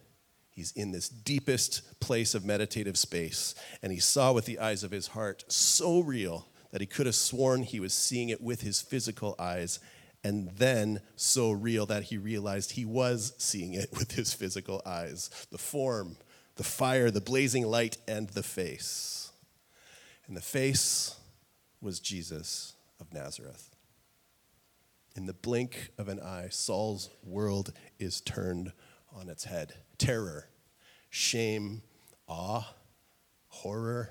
He's 0.49 0.71
in 0.71 0.91
this 0.91 1.09
deepest 1.09 1.99
place 1.99 2.33
of 2.33 2.45
meditative 2.45 2.97
space, 2.97 3.55
and 3.81 3.91
he 3.91 3.99
saw 3.99 4.31
with 4.31 4.45
the 4.45 4.59
eyes 4.59 4.83
of 4.83 4.91
his 4.91 5.07
heart 5.07 5.43
so 5.47 5.99
real 5.99 6.47
that 6.71 6.81
he 6.81 6.87
could 6.87 7.05
have 7.05 7.15
sworn 7.15 7.63
he 7.63 7.79
was 7.79 7.93
seeing 7.93 8.29
it 8.29 8.41
with 8.41 8.61
his 8.61 8.81
physical 8.81 9.35
eyes 9.39 9.79
and 10.25 10.49
then 10.57 11.01
so 11.15 11.51
real 11.51 11.85
that 11.85 12.05
he 12.05 12.17
realized 12.17 12.71
he 12.71 12.83
was 12.83 13.33
seeing 13.37 13.75
it 13.75 13.91
with 13.91 14.13
his 14.13 14.33
physical 14.33 14.81
eyes 14.83 15.29
the 15.51 15.57
form, 15.59 16.17
the 16.55 16.63
fire, 16.63 17.11
the 17.11 17.21
blazing 17.21 17.63
light, 17.63 17.97
and 18.07 18.29
the 18.29 18.41
face. 18.41 19.31
And 20.25 20.35
the 20.35 20.41
face 20.41 21.15
was 21.79 21.99
Jesus 21.99 22.73
of 22.99 23.13
Nazareth. 23.13 23.69
In 25.15 25.27
the 25.27 25.33
blink 25.33 25.91
of 25.99 26.09
an 26.09 26.19
eye, 26.19 26.47
Saul's 26.49 27.11
world 27.23 27.71
is 27.99 28.19
turned 28.19 28.71
on 29.13 29.29
its 29.29 29.43
head. 29.43 29.73
Terror, 29.99 30.49
shame, 31.11 31.83
awe, 32.27 32.73
horror, 33.49 34.09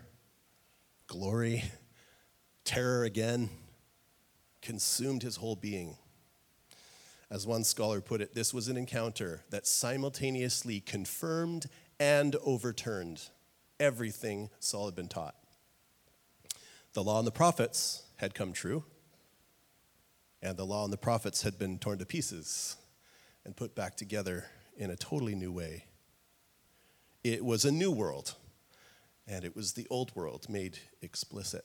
glory, 1.08 1.64
terror 2.62 3.02
again, 3.02 3.50
consumed 4.62 5.24
his 5.24 5.34
whole 5.34 5.56
being. 5.56 5.96
As 7.30 7.46
one 7.46 7.64
scholar 7.64 8.00
put 8.00 8.20
it, 8.20 8.34
this 8.34 8.52
was 8.52 8.68
an 8.68 8.76
encounter 8.76 9.44
that 9.50 9.66
simultaneously 9.66 10.80
confirmed 10.80 11.66
and 11.98 12.36
overturned 12.44 13.28
everything 13.80 14.50
Saul 14.60 14.86
had 14.86 14.94
been 14.94 15.08
taught. 15.08 15.34
The 16.92 17.02
law 17.02 17.18
and 17.18 17.26
the 17.26 17.32
prophets 17.32 18.02
had 18.16 18.34
come 18.34 18.52
true, 18.52 18.84
and 20.42 20.56
the 20.56 20.66
law 20.66 20.84
and 20.84 20.92
the 20.92 20.98
prophets 20.98 21.42
had 21.42 21.58
been 21.58 21.78
torn 21.78 21.98
to 21.98 22.06
pieces 22.06 22.76
and 23.44 23.56
put 23.56 23.74
back 23.74 23.96
together 23.96 24.46
in 24.76 24.90
a 24.90 24.96
totally 24.96 25.34
new 25.34 25.50
way. 25.50 25.86
It 27.24 27.44
was 27.44 27.64
a 27.64 27.72
new 27.72 27.90
world, 27.90 28.34
and 29.26 29.44
it 29.44 29.56
was 29.56 29.72
the 29.72 29.86
old 29.90 30.14
world 30.14 30.48
made 30.48 30.78
explicit. 31.00 31.64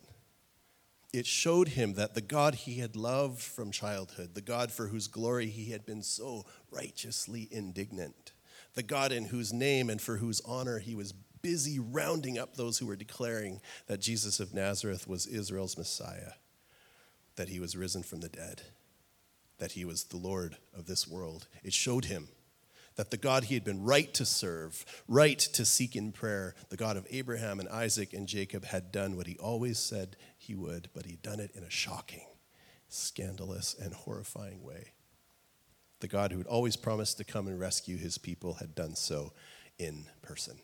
It 1.11 1.25
showed 1.25 1.69
him 1.69 1.95
that 1.95 2.13
the 2.13 2.21
God 2.21 2.53
he 2.53 2.75
had 2.75 2.95
loved 2.95 3.41
from 3.41 3.71
childhood, 3.71 4.35
the 4.35 4.41
God 4.41 4.71
for 4.71 4.87
whose 4.87 5.07
glory 5.07 5.47
he 5.47 5.71
had 5.71 5.85
been 5.85 6.03
so 6.03 6.45
righteously 6.69 7.47
indignant, 7.51 8.33
the 8.75 8.83
God 8.83 9.11
in 9.11 9.25
whose 9.25 9.51
name 9.51 9.89
and 9.89 9.99
for 9.99 10.17
whose 10.17 10.41
honor 10.41 10.77
he 10.77 10.93
was 10.93 11.13
busy 11.41 11.79
rounding 11.79 12.37
up 12.37 12.55
those 12.55 12.77
who 12.77 12.85
were 12.85 12.95
declaring 12.95 13.59
that 13.87 14.01
Jesus 14.01 14.39
of 14.39 14.53
Nazareth 14.53 15.07
was 15.07 15.25
Israel's 15.25 15.77
Messiah, 15.77 16.33
that 17.37 17.49
he 17.49 17.59
was 17.59 17.75
risen 17.75 18.03
from 18.03 18.19
the 18.19 18.29
dead, 18.29 18.61
that 19.57 19.71
he 19.71 19.85
was 19.85 20.03
the 20.05 20.17
Lord 20.17 20.57
of 20.77 20.85
this 20.85 21.07
world. 21.07 21.47
It 21.63 21.73
showed 21.73 22.05
him 22.05 22.27
that 22.97 23.11
the 23.11 23.17
God 23.17 23.45
he 23.45 23.53
had 23.53 23.63
been 23.63 23.83
right 23.83 24.13
to 24.13 24.25
serve, 24.25 24.85
right 25.07 25.39
to 25.39 25.63
seek 25.63 25.95
in 25.95 26.11
prayer, 26.11 26.53
the 26.67 26.75
God 26.75 26.97
of 26.97 27.07
Abraham 27.09 27.61
and 27.61 27.69
Isaac 27.69 28.13
and 28.13 28.27
Jacob, 28.27 28.65
had 28.65 28.91
done 28.91 29.15
what 29.15 29.25
he 29.25 29.37
always 29.37 29.79
said 29.79 30.17
he 30.49 30.55
would, 30.55 30.89
but 30.95 31.05
he'd 31.05 31.21
done 31.21 31.39
it 31.39 31.51
in 31.53 31.63
a 31.63 31.69
shocking, 31.69 32.25
scandalous, 32.87 33.75
and 33.79 33.93
horrifying 33.93 34.63
way. 34.63 34.93
The 35.99 36.07
God 36.07 36.31
who 36.31 36.39
had 36.39 36.47
always 36.47 36.75
promised 36.75 37.17
to 37.17 37.23
come 37.23 37.47
and 37.47 37.59
rescue 37.59 37.97
his 37.97 38.17
people 38.17 38.55
had 38.55 38.73
done 38.73 38.95
so 38.95 39.31
in 39.77 40.07
person. 40.23 40.57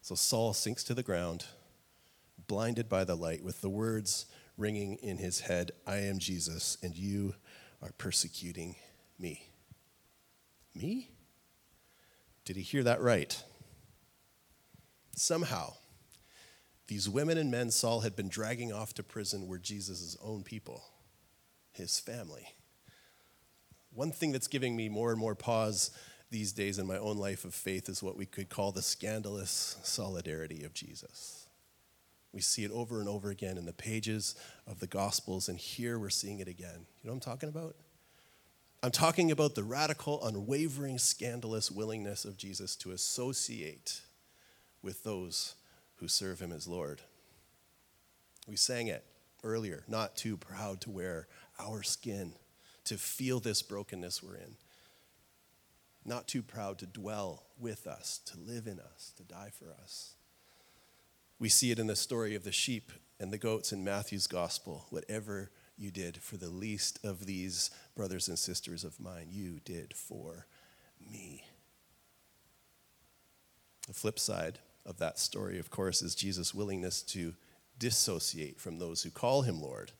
So 0.00 0.14
Saul 0.14 0.54
sinks 0.54 0.84
to 0.84 0.94
the 0.94 1.02
ground, 1.02 1.46
blinded 2.46 2.88
by 2.88 3.02
the 3.02 3.16
light, 3.16 3.42
with 3.42 3.60
the 3.62 3.68
words 3.68 4.26
ringing 4.56 4.94
in 5.02 5.18
his 5.18 5.40
head 5.40 5.72
I 5.84 5.96
am 5.96 6.20
Jesus, 6.20 6.78
and 6.84 6.96
you 6.96 7.34
are 7.82 7.92
persecuting 7.98 8.76
me. 9.18 9.48
Me? 10.72 11.10
Did 12.44 12.54
he 12.54 12.62
hear 12.62 12.84
that 12.84 13.00
right? 13.00 13.42
Somehow, 15.16 15.74
these 16.86 17.08
women 17.08 17.38
and 17.38 17.50
men 17.50 17.70
Saul 17.70 18.00
had 18.00 18.14
been 18.14 18.28
dragging 18.28 18.72
off 18.72 18.94
to 18.94 19.02
prison 19.02 19.46
were 19.46 19.58
Jesus' 19.58 20.16
own 20.22 20.42
people, 20.42 20.84
his 21.72 21.98
family. 21.98 22.54
One 23.92 24.10
thing 24.10 24.32
that's 24.32 24.48
giving 24.48 24.76
me 24.76 24.88
more 24.88 25.10
and 25.10 25.20
more 25.20 25.34
pause 25.34 25.90
these 26.30 26.52
days 26.52 26.78
in 26.78 26.86
my 26.86 26.98
own 26.98 27.16
life 27.16 27.44
of 27.44 27.54
faith 27.54 27.88
is 27.88 28.02
what 28.02 28.16
we 28.16 28.26
could 28.26 28.48
call 28.48 28.72
the 28.72 28.82
scandalous 28.82 29.76
solidarity 29.82 30.64
of 30.64 30.74
Jesus. 30.74 31.46
We 32.32 32.40
see 32.40 32.64
it 32.64 32.72
over 32.72 32.98
and 32.98 33.08
over 33.08 33.30
again 33.30 33.56
in 33.56 33.64
the 33.64 33.72
pages 33.72 34.34
of 34.66 34.80
the 34.80 34.88
Gospels, 34.88 35.48
and 35.48 35.56
here 35.56 35.98
we're 35.98 36.10
seeing 36.10 36.40
it 36.40 36.48
again. 36.48 36.86
You 37.02 37.08
know 37.08 37.12
what 37.12 37.14
I'm 37.14 37.20
talking 37.20 37.48
about? 37.48 37.76
I'm 38.82 38.90
talking 38.90 39.30
about 39.30 39.54
the 39.54 39.62
radical, 39.62 40.22
unwavering, 40.26 40.98
scandalous 40.98 41.70
willingness 41.70 42.24
of 42.24 42.36
Jesus 42.36 42.74
to 42.76 42.90
associate 42.90 44.02
with 44.82 45.04
those 45.04 45.54
who 46.04 46.08
serve 46.08 46.40
him 46.40 46.52
as 46.52 46.68
Lord. 46.68 47.00
We 48.46 48.56
sang 48.56 48.88
it 48.88 49.04
earlier, 49.42 49.84
not 49.88 50.16
too 50.16 50.36
proud 50.36 50.82
to 50.82 50.90
wear 50.90 51.28
our 51.58 51.82
skin, 51.82 52.34
to 52.84 52.98
feel 52.98 53.40
this 53.40 53.62
brokenness 53.62 54.22
we're 54.22 54.36
in 54.36 54.56
not 56.04 56.28
too 56.28 56.42
proud 56.42 56.78
to 56.78 56.86
dwell 56.86 57.44
with 57.58 57.86
us, 57.86 58.20
to 58.26 58.38
live 58.38 58.66
in 58.66 58.78
us, 58.78 59.12
to 59.16 59.22
die 59.22 59.50
for 59.50 59.72
us. 59.82 60.14
We 61.38 61.48
see 61.48 61.70
it 61.70 61.78
in 61.78 61.86
the 61.86 61.96
story 61.96 62.34
of 62.34 62.44
the 62.44 62.52
sheep 62.52 62.92
and 63.18 63.32
the 63.32 63.38
goats 63.38 63.72
in 63.72 63.84
Matthew's 63.84 64.26
gospel. 64.26 64.86
Whatever 64.90 65.50
you 65.76 65.90
did 65.90 66.18
for 66.18 66.36
the 66.36 66.50
least 66.50 66.98
of 67.04 67.26
these 67.26 67.70
brothers 67.96 68.28
and 68.28 68.38
sisters 68.38 68.84
of 68.84 69.00
mine, 69.00 69.28
you 69.30 69.60
did 69.64 69.94
for 69.94 70.46
me. 71.00 71.44
The 73.86 73.94
flip 73.94 74.18
side 74.18 74.58
of 74.86 74.98
that 74.98 75.18
story, 75.18 75.58
of 75.58 75.70
course, 75.70 76.02
is 76.02 76.14
Jesus' 76.14 76.54
willingness 76.54 77.02
to 77.02 77.34
dissociate 77.78 78.60
from 78.60 78.78
those 78.78 79.02
who 79.02 79.10
call 79.10 79.42
him 79.42 79.60
Lord, 79.60 79.92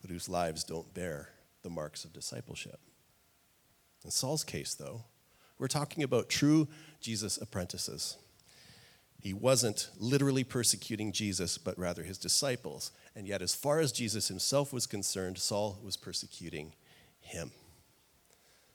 but 0.00 0.10
whose 0.10 0.28
lives 0.28 0.64
don't 0.64 0.92
bear 0.94 1.28
the 1.62 1.70
marks 1.70 2.04
of 2.04 2.12
discipleship. 2.12 2.80
In 4.04 4.10
Saul's 4.10 4.44
case, 4.44 4.74
though, 4.74 5.04
we're 5.58 5.68
talking 5.68 6.02
about 6.02 6.28
true 6.28 6.66
Jesus 7.00 7.36
apprentices. 7.36 8.16
He 9.20 9.32
wasn't 9.32 9.88
literally 9.96 10.42
persecuting 10.42 11.12
Jesus, 11.12 11.56
but 11.56 11.78
rather 11.78 12.02
his 12.02 12.18
disciples. 12.18 12.90
And 13.14 13.28
yet, 13.28 13.40
as 13.40 13.54
far 13.54 13.78
as 13.78 13.92
Jesus 13.92 14.26
himself 14.26 14.72
was 14.72 14.88
concerned, 14.88 15.38
Saul 15.38 15.78
was 15.84 15.96
persecuting 15.96 16.72
him. 17.20 17.52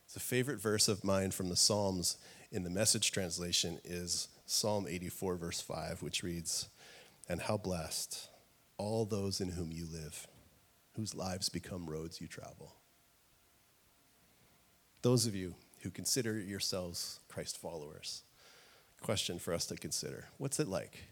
It's 0.06 0.16
a 0.16 0.22
favorite 0.22 0.62
verse 0.62 0.88
of 0.88 1.04
mine 1.04 1.32
from 1.32 1.50
the 1.50 1.58
Psalms 1.58 2.16
in 2.50 2.64
the 2.64 2.70
message 2.70 3.12
translation 3.12 3.80
is 3.84 4.30
Psalm 4.50 4.88
84, 4.90 5.36
verse 5.36 5.60
5, 5.60 6.02
which 6.02 6.24
reads, 6.24 6.70
And 7.28 7.42
how 7.42 7.58
blessed 7.58 8.30
all 8.78 9.06
those 9.06 9.42
in 9.42 9.50
whom 9.50 9.74
you 9.74 9.86
live, 9.92 10.26
whose 10.96 11.14
lives 11.14 11.50
become 11.50 11.86
roads 11.86 12.22
you 12.22 12.28
travel. 12.28 12.76
Those 15.02 15.28
of 15.28 15.36
you 15.36 15.56
who 15.82 15.90
consider 15.90 16.40
yourselves 16.40 17.20
Christ 17.28 17.58
followers. 17.58 18.24
Question 19.02 19.38
for 19.38 19.54
us 19.54 19.66
to 19.68 19.76
consider 19.76 20.30
What's 20.38 20.62
it 20.62 20.70
like 20.70 21.10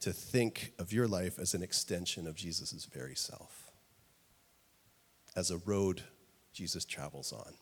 to 0.00 0.12
think 0.14 0.72
of 0.78 0.90
your 0.90 1.06
life 1.06 1.38
as 1.38 1.52
an 1.52 1.62
extension 1.62 2.26
of 2.26 2.34
Jesus' 2.34 2.86
very 2.86 3.14
self, 3.14 3.70
as 5.36 5.50
a 5.50 5.58
road 5.58 6.02
Jesus 6.54 6.86
travels 6.86 7.30
on? 7.30 7.54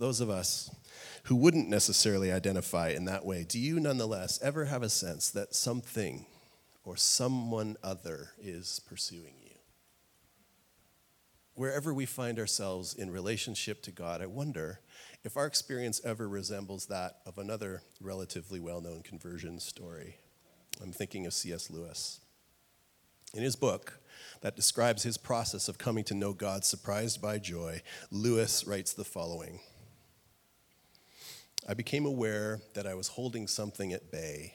Those 0.00 0.20
of 0.20 0.30
us 0.30 0.74
who 1.24 1.36
wouldn't 1.36 1.68
necessarily 1.68 2.32
identify 2.32 2.88
in 2.88 3.04
that 3.04 3.24
way, 3.24 3.44
do 3.44 3.60
you 3.60 3.78
nonetheless 3.78 4.40
ever 4.42 4.64
have 4.64 4.82
a 4.82 4.88
sense 4.88 5.30
that 5.30 5.54
something 5.54 6.26
or 6.82 6.96
someone 6.96 7.76
other 7.84 8.30
is 8.42 8.80
pursuing 8.88 9.34
you? 9.40 9.50
wherever 11.60 11.92
we 11.92 12.06
find 12.06 12.38
ourselves 12.38 12.94
in 12.94 13.10
relationship 13.10 13.82
to 13.82 13.90
God, 13.90 14.22
I 14.22 14.26
wonder 14.26 14.80
if 15.22 15.36
our 15.36 15.44
experience 15.44 16.00
ever 16.02 16.26
resembles 16.26 16.86
that 16.86 17.16
of 17.26 17.36
another 17.36 17.82
relatively 18.00 18.58
well 18.58 18.80
known 18.80 19.02
conversion 19.02 19.60
story. 19.60 20.16
I'm 20.82 20.90
thinking 20.90 21.26
of 21.26 21.34
C.S. 21.34 21.68
Lewis. 21.68 22.20
In 23.34 23.42
his 23.42 23.56
book 23.56 24.00
that 24.40 24.56
describes 24.56 25.02
his 25.02 25.18
process 25.18 25.68
of 25.68 25.76
coming 25.76 26.02
to 26.04 26.14
know 26.14 26.32
God 26.32 26.64
surprised 26.64 27.20
by 27.20 27.38
joy, 27.38 27.82
Lewis 28.10 28.66
writes 28.66 28.94
the 28.94 29.04
following 29.04 29.60
I 31.68 31.74
became 31.74 32.06
aware 32.06 32.60
that 32.74 32.86
I 32.86 32.94
was 32.94 33.08
holding 33.08 33.46
something 33.46 33.92
at 33.92 34.10
bay 34.10 34.54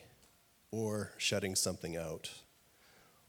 or 0.72 1.12
shutting 1.18 1.56
something 1.56 1.96
out, 1.96 2.32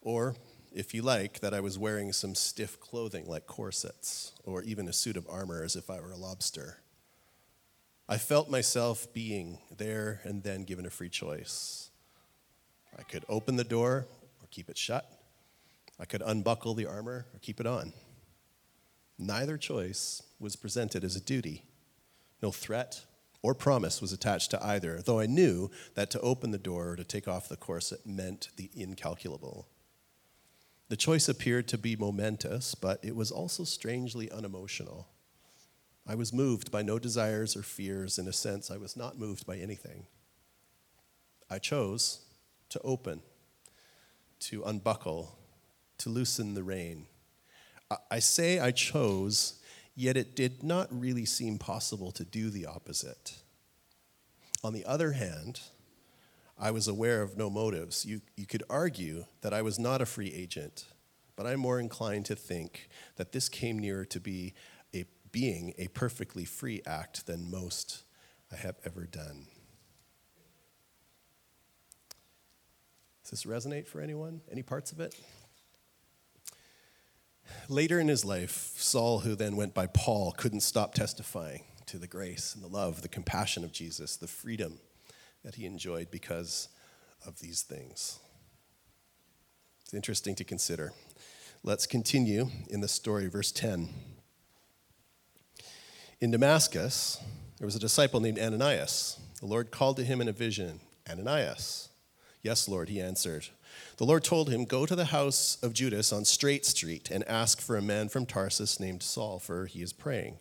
or 0.00 0.34
if 0.72 0.92
you 0.92 1.02
like, 1.02 1.40
that 1.40 1.54
I 1.54 1.60
was 1.60 1.78
wearing 1.78 2.12
some 2.12 2.34
stiff 2.34 2.78
clothing 2.80 3.26
like 3.26 3.46
corsets 3.46 4.32
or 4.44 4.62
even 4.62 4.88
a 4.88 4.92
suit 4.92 5.16
of 5.16 5.26
armor 5.28 5.62
as 5.62 5.74
if 5.74 5.88
I 5.88 6.00
were 6.00 6.10
a 6.10 6.16
lobster. 6.16 6.78
I 8.08 8.18
felt 8.18 8.50
myself 8.50 9.12
being 9.12 9.58
there 9.76 10.20
and 10.24 10.42
then 10.42 10.64
given 10.64 10.86
a 10.86 10.90
free 10.90 11.08
choice. 11.08 11.90
I 12.98 13.02
could 13.02 13.24
open 13.28 13.56
the 13.56 13.64
door 13.64 14.06
or 14.40 14.48
keep 14.50 14.68
it 14.68 14.78
shut. 14.78 15.10
I 15.98 16.04
could 16.04 16.22
unbuckle 16.22 16.74
the 16.74 16.86
armor 16.86 17.26
or 17.32 17.38
keep 17.40 17.58
it 17.58 17.66
on. 17.66 17.92
Neither 19.18 19.56
choice 19.56 20.22
was 20.38 20.56
presented 20.56 21.04
as 21.04 21.16
a 21.16 21.20
duty. 21.20 21.64
No 22.42 22.52
threat 22.52 23.04
or 23.42 23.54
promise 23.54 24.00
was 24.00 24.12
attached 24.12 24.50
to 24.50 24.64
either, 24.64 25.00
though 25.02 25.20
I 25.20 25.26
knew 25.26 25.70
that 25.94 26.10
to 26.10 26.20
open 26.20 26.50
the 26.50 26.58
door 26.58 26.90
or 26.90 26.96
to 26.96 27.04
take 27.04 27.28
off 27.28 27.48
the 27.48 27.56
corset 27.56 28.06
meant 28.06 28.48
the 28.56 28.70
incalculable. 28.74 29.68
The 30.88 30.96
choice 30.96 31.28
appeared 31.28 31.66
to 31.68 31.78
be 31.78 31.96
momentous, 31.96 32.74
but 32.74 33.04
it 33.04 33.16
was 33.16 33.30
also 33.30 33.64
strangely 33.64 34.30
unemotional. 34.30 35.08
I 36.06 36.14
was 36.14 36.32
moved 36.32 36.70
by 36.70 36.82
no 36.82 36.98
desires 36.98 37.56
or 37.56 37.62
fears. 37.62 38.18
In 38.18 38.28
a 38.28 38.32
sense, 38.32 38.70
I 38.70 38.76
was 38.76 38.96
not 38.96 39.18
moved 39.18 39.46
by 39.46 39.56
anything. 39.56 40.06
I 41.50 41.58
chose 41.58 42.20
to 42.68 42.80
open, 42.82 43.22
to 44.40 44.62
unbuckle, 44.62 45.36
to 45.98 46.08
loosen 46.08 46.54
the 46.54 46.62
rein. 46.62 47.06
I 48.10 48.18
say 48.18 48.60
I 48.60 48.70
chose, 48.70 49.60
yet 49.96 50.16
it 50.16 50.36
did 50.36 50.62
not 50.62 50.88
really 50.90 51.24
seem 51.24 51.58
possible 51.58 52.12
to 52.12 52.24
do 52.24 52.50
the 52.50 52.66
opposite. 52.66 53.38
On 54.62 54.74
the 54.74 54.84
other 54.84 55.12
hand, 55.12 55.60
I 56.58 56.70
was 56.70 56.86
aware 56.86 57.22
of 57.22 57.36
no 57.36 57.50
motives. 57.50 58.04
You, 58.04 58.20
you 58.36 58.46
could 58.46 58.62
argue 58.68 59.24
that 59.40 59.54
I 59.54 59.62
was 59.62 59.78
not 59.78 60.02
a 60.02 60.06
free 60.06 60.32
agent, 60.32 60.84
but 61.34 61.46
I'm 61.46 61.60
more 61.60 61.80
inclined 61.80 62.26
to 62.26 62.36
think 62.36 62.88
that 63.16 63.32
this 63.32 63.48
came 63.48 63.78
nearer 63.78 64.04
to 64.06 64.20
be 64.20 64.54
a, 64.94 65.04
being 65.32 65.72
a 65.78 65.88
perfectly 65.88 66.44
free 66.44 66.82
act 66.86 67.26
than 67.26 67.50
most 67.50 68.04
I 68.52 68.56
have 68.56 68.76
ever 68.84 69.06
done. 69.06 69.46
Does 73.22 73.30
this 73.30 73.44
resonate 73.44 73.88
for 73.88 74.00
anyone? 74.00 74.40
Any 74.52 74.62
parts 74.62 74.92
of 74.92 75.00
it? 75.00 75.18
Later 77.68 77.98
in 77.98 78.08
his 78.08 78.24
life, 78.24 78.72
Saul, 78.76 79.20
who 79.20 79.34
then 79.34 79.56
went 79.56 79.74
by 79.74 79.86
Paul, 79.86 80.32
couldn't 80.32 80.60
stop 80.60 80.94
testifying 80.94 81.62
to 81.86 81.98
the 81.98 82.06
grace 82.06 82.54
and 82.54 82.62
the 82.62 82.68
love, 82.68 83.02
the 83.02 83.08
compassion 83.08 83.64
of 83.64 83.72
Jesus, 83.72 84.16
the 84.16 84.26
freedom 84.26 84.78
that 85.44 85.54
he 85.54 85.66
enjoyed 85.66 86.10
because 86.10 86.68
of 87.26 87.38
these 87.40 87.62
things. 87.62 88.18
It's 89.82 89.94
interesting 89.94 90.34
to 90.36 90.44
consider. 90.44 90.92
Let's 91.62 91.86
continue 91.86 92.48
in 92.68 92.80
the 92.80 92.88
story, 92.88 93.28
verse 93.28 93.52
10. 93.52 93.88
In 96.20 96.30
Damascus, 96.30 97.20
there 97.58 97.66
was 97.66 97.76
a 97.76 97.80
disciple 97.80 98.20
named 98.20 98.38
Ananias. 98.38 99.20
The 99.40 99.46
Lord 99.46 99.70
called 99.70 99.96
to 99.98 100.04
him 100.04 100.20
in 100.20 100.28
a 100.28 100.32
vision 100.32 100.80
Ananias. 101.08 101.88
Yes, 102.42 102.68
Lord, 102.68 102.88
he 102.88 103.00
answered. 103.00 103.48
The 103.96 104.04
Lord 104.04 104.24
told 104.24 104.50
him, 104.50 104.64
Go 104.64 104.86
to 104.86 104.96
the 104.96 105.06
house 105.06 105.58
of 105.62 105.72
Judas 105.72 106.12
on 106.12 106.24
Straight 106.24 106.66
Street 106.66 107.10
and 107.10 107.26
ask 107.28 107.60
for 107.60 107.76
a 107.76 107.82
man 107.82 108.08
from 108.08 108.26
Tarsus 108.26 108.78
named 108.78 109.02
Saul, 109.02 109.38
for 109.38 109.66
he 109.66 109.82
is 109.82 109.92
praying. 109.92 110.38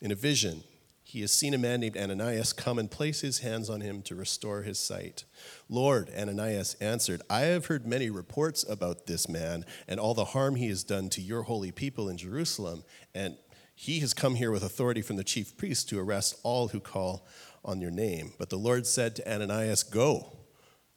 In 0.00 0.10
a 0.10 0.14
vision, 0.14 0.62
he 1.02 1.20
has 1.20 1.30
seen 1.30 1.54
a 1.54 1.58
man 1.58 1.80
named 1.80 1.96
Ananias 1.96 2.52
come 2.52 2.80
and 2.80 2.90
place 2.90 3.20
his 3.20 3.38
hands 3.38 3.70
on 3.70 3.80
him 3.80 4.02
to 4.02 4.16
restore 4.16 4.62
his 4.62 4.78
sight. 4.78 5.24
Lord, 5.68 6.10
Ananias 6.10 6.74
answered, 6.80 7.22
I 7.30 7.42
have 7.42 7.66
heard 7.66 7.86
many 7.86 8.10
reports 8.10 8.64
about 8.68 9.06
this 9.06 9.28
man 9.28 9.64
and 9.86 10.00
all 10.00 10.14
the 10.14 10.24
harm 10.24 10.56
he 10.56 10.68
has 10.68 10.82
done 10.82 11.08
to 11.10 11.22
your 11.22 11.42
holy 11.42 11.70
people 11.70 12.08
in 12.08 12.16
Jerusalem, 12.16 12.82
and 13.14 13.36
he 13.76 14.00
has 14.00 14.14
come 14.14 14.34
here 14.34 14.50
with 14.50 14.64
authority 14.64 15.00
from 15.00 15.14
the 15.16 15.22
chief 15.22 15.56
priest 15.56 15.88
to 15.90 16.00
arrest 16.00 16.40
all 16.42 16.68
who 16.68 16.80
call 16.80 17.24
on 17.64 17.80
your 17.80 17.90
name. 17.92 18.32
But 18.36 18.50
the 18.50 18.58
Lord 18.58 18.86
said 18.86 19.14
to 19.16 19.32
Ananias, 19.32 19.84
Go. 19.84 20.35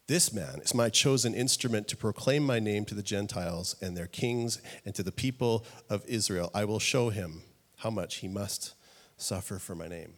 This 0.10 0.34
man 0.34 0.60
is 0.63 0.74
my 0.74 0.89
chosen 0.89 1.36
instrument 1.36 1.88
to 1.89 1.96
proclaim 1.96 2.44
my 2.44 2.58
name 2.58 2.84
to 2.86 2.96
the 2.96 3.04
Gentiles 3.04 3.75
and 3.80 3.96
their 3.96 4.08
kings 4.08 4.60
and 4.84 4.96
to 4.96 5.04
the 5.04 5.12
people 5.12 5.63
of 5.88 6.04
Israel. 6.08 6.50
I 6.51 6.66
will 6.66 6.80
show 6.80 7.10
him 7.10 7.44
how 7.78 7.92
much 7.92 8.16
he 8.16 8.28
must 8.28 8.74
suffer 9.18 9.60
for 9.60 9.75
my 9.75 9.88
name. 9.88 10.16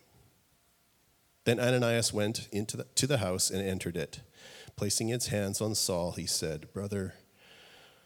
Then 1.44 1.60
Ananias 1.60 2.14
went 2.14 2.48
into 2.54 2.78
the, 2.78 2.86
to 2.86 3.06
the 3.06 3.18
house 3.18 3.50
and 3.50 3.62
entered 3.62 3.98
it. 3.98 4.22
Placing 4.78 5.10
his 5.10 5.28
hands 5.28 5.60
on 5.60 5.76
Saul, 5.76 6.14
he 6.14 6.26
said, 6.26 6.72
Brother 6.72 7.16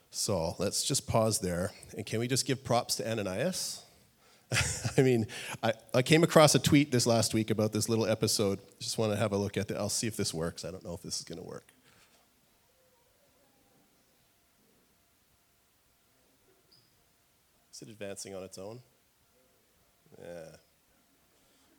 Saul, 0.09 0.55
let's 0.57 0.83
just 0.83 1.05
pause 1.05 1.37
there. 1.37 1.69
And 1.95 2.03
can 2.03 2.17
we 2.17 2.27
just 2.27 2.47
give 2.47 2.63
props 2.63 2.95
to 2.95 3.07
Ananias? 3.07 3.83
I 4.97 5.03
mean, 5.03 5.27
I, 5.61 5.73
I 5.93 6.01
came 6.01 6.23
across 6.23 6.55
a 6.55 6.59
tweet 6.59 6.91
this 6.91 7.05
last 7.05 7.35
week 7.35 7.51
about 7.51 7.73
this 7.73 7.87
little 7.87 8.07
episode. 8.07 8.59
Just 8.79 8.97
want 8.97 9.11
to 9.11 9.19
have 9.19 9.33
a 9.33 9.37
look 9.37 9.55
at 9.55 9.69
it. 9.69 9.77
I'll 9.77 9.87
see 9.87 10.07
if 10.07 10.17
this 10.17 10.33
works. 10.33 10.65
I 10.65 10.71
don't 10.71 10.83
know 10.83 10.95
if 10.95 11.03
this 11.03 11.19
is 11.19 11.23
going 11.23 11.37
to 11.37 11.45
work. 11.47 11.74
Is 17.75 17.81
it 17.81 17.89
advancing 17.89 18.33
on 18.33 18.41
its 18.41 18.57
own? 18.57 18.79
Yeah. 20.17 20.55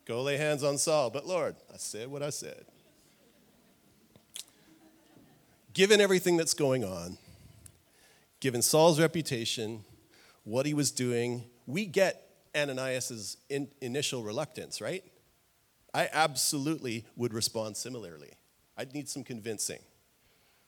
Go 0.04 0.22
lay 0.22 0.36
hands 0.36 0.62
on 0.62 0.76
Saul. 0.76 1.08
But 1.08 1.26
Lord, 1.26 1.56
I 1.72 1.78
said 1.78 2.08
what 2.08 2.22
I 2.22 2.28
said. 2.28 2.66
Given 5.72 6.02
everything 6.02 6.36
that's 6.36 6.52
going 6.52 6.84
on, 6.84 7.16
given 8.40 8.60
Saul's 8.60 9.00
reputation, 9.00 9.86
what 10.44 10.66
he 10.66 10.74
was 10.74 10.90
doing, 10.90 11.44
we 11.66 11.86
get 11.86 12.28
Ananias's 12.54 13.38
in, 13.48 13.68
initial 13.80 14.22
reluctance, 14.22 14.82
right? 14.82 15.02
I 15.94 16.10
absolutely 16.12 17.06
would 17.16 17.32
respond 17.32 17.78
similarly. 17.78 18.34
I'd 18.76 18.92
need 18.92 19.08
some 19.08 19.24
convincing, 19.24 19.80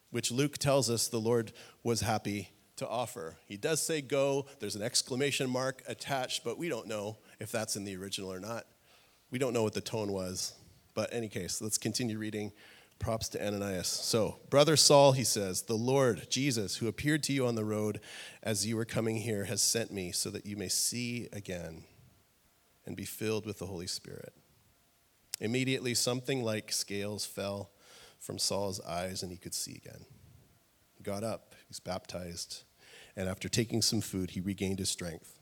which 0.09 0.31
Luke 0.31 0.57
tells 0.57 0.89
us 0.89 1.07
the 1.07 1.19
Lord 1.19 1.51
was 1.83 2.01
happy 2.01 2.49
to 2.79 2.87
offer. 2.87 3.37
He 3.45 3.55
does 3.55 3.81
say 3.81 4.01
go, 4.01 4.45
there's 4.59 4.75
an 4.75 4.81
exclamation 4.81 5.49
mark 5.49 5.83
attached, 5.87 6.43
but 6.43 6.57
we 6.57 6.67
don't 6.67 6.87
know 6.87 7.17
if 7.39 7.51
that's 7.51 7.75
in 7.75 7.85
the 7.85 7.95
original 7.95 8.31
or 8.31 8.39
not. 8.39 8.65
We 9.31 9.39
don't 9.39 9.53
know 9.53 9.63
what 9.63 9.73
the 9.73 9.81
tone 9.81 10.11
was. 10.11 10.53
But 10.95 11.13
any 11.13 11.29
case, 11.29 11.61
let's 11.61 11.77
continue 11.77 12.17
reading. 12.17 12.51
Props 12.97 13.29
to 13.29 13.45
Ananias. 13.45 13.87
So, 13.87 14.39
brother 14.49 14.75
Saul, 14.75 15.13
he 15.13 15.23
says, 15.23 15.61
the 15.61 15.75
Lord 15.75 16.27
Jesus, 16.29 16.77
who 16.77 16.87
appeared 16.87 17.23
to 17.23 17.33
you 17.33 17.47
on 17.47 17.55
the 17.55 17.63
road 17.63 18.01
as 18.43 18.67
you 18.67 18.75
were 18.75 18.83
coming 18.83 19.17
here, 19.17 19.45
has 19.45 19.61
sent 19.61 19.93
me 19.93 20.11
so 20.11 20.29
that 20.31 20.45
you 20.45 20.57
may 20.57 20.67
see 20.67 21.29
again 21.31 21.85
and 22.85 22.97
be 22.97 23.05
filled 23.05 23.45
with 23.45 23.59
the 23.59 23.67
Holy 23.67 23.87
Spirit. 23.87 24.33
Immediately, 25.39 25.93
something 25.93 26.43
like 26.43 26.73
scales 26.73 27.25
fell 27.25 27.69
from 28.19 28.37
Saul's 28.37 28.81
eyes, 28.81 29.23
and 29.23 29.31
he 29.31 29.37
could 29.37 29.53
see 29.53 29.75
again. 29.75 30.05
He 30.97 31.03
got 31.03 31.23
up, 31.23 31.55
he 31.57 31.65
was 31.69 31.79
baptized, 31.79 32.63
and 33.15 33.29
after 33.29 33.49
taking 33.49 33.81
some 33.81 34.01
food, 34.01 34.31
he 34.31 34.41
regained 34.41 34.79
his 34.79 34.89
strength. 34.89 35.39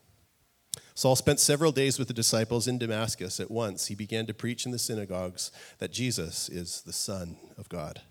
Saul 0.93 1.15
spent 1.15 1.39
several 1.39 1.71
days 1.71 1.99
with 1.99 2.07
the 2.07 2.13
disciples 2.13 2.67
in 2.67 2.77
Damascus. 2.77 3.39
At 3.39 3.51
once, 3.51 3.87
he 3.87 3.95
began 3.95 4.25
to 4.25 4.33
preach 4.33 4.65
in 4.65 4.71
the 4.71 4.79
synagogues 4.79 5.51
that 5.79 5.91
Jesus 5.91 6.49
is 6.49 6.81
the 6.81 6.93
Son 6.93 7.37
of 7.57 7.69
God. 7.69 8.01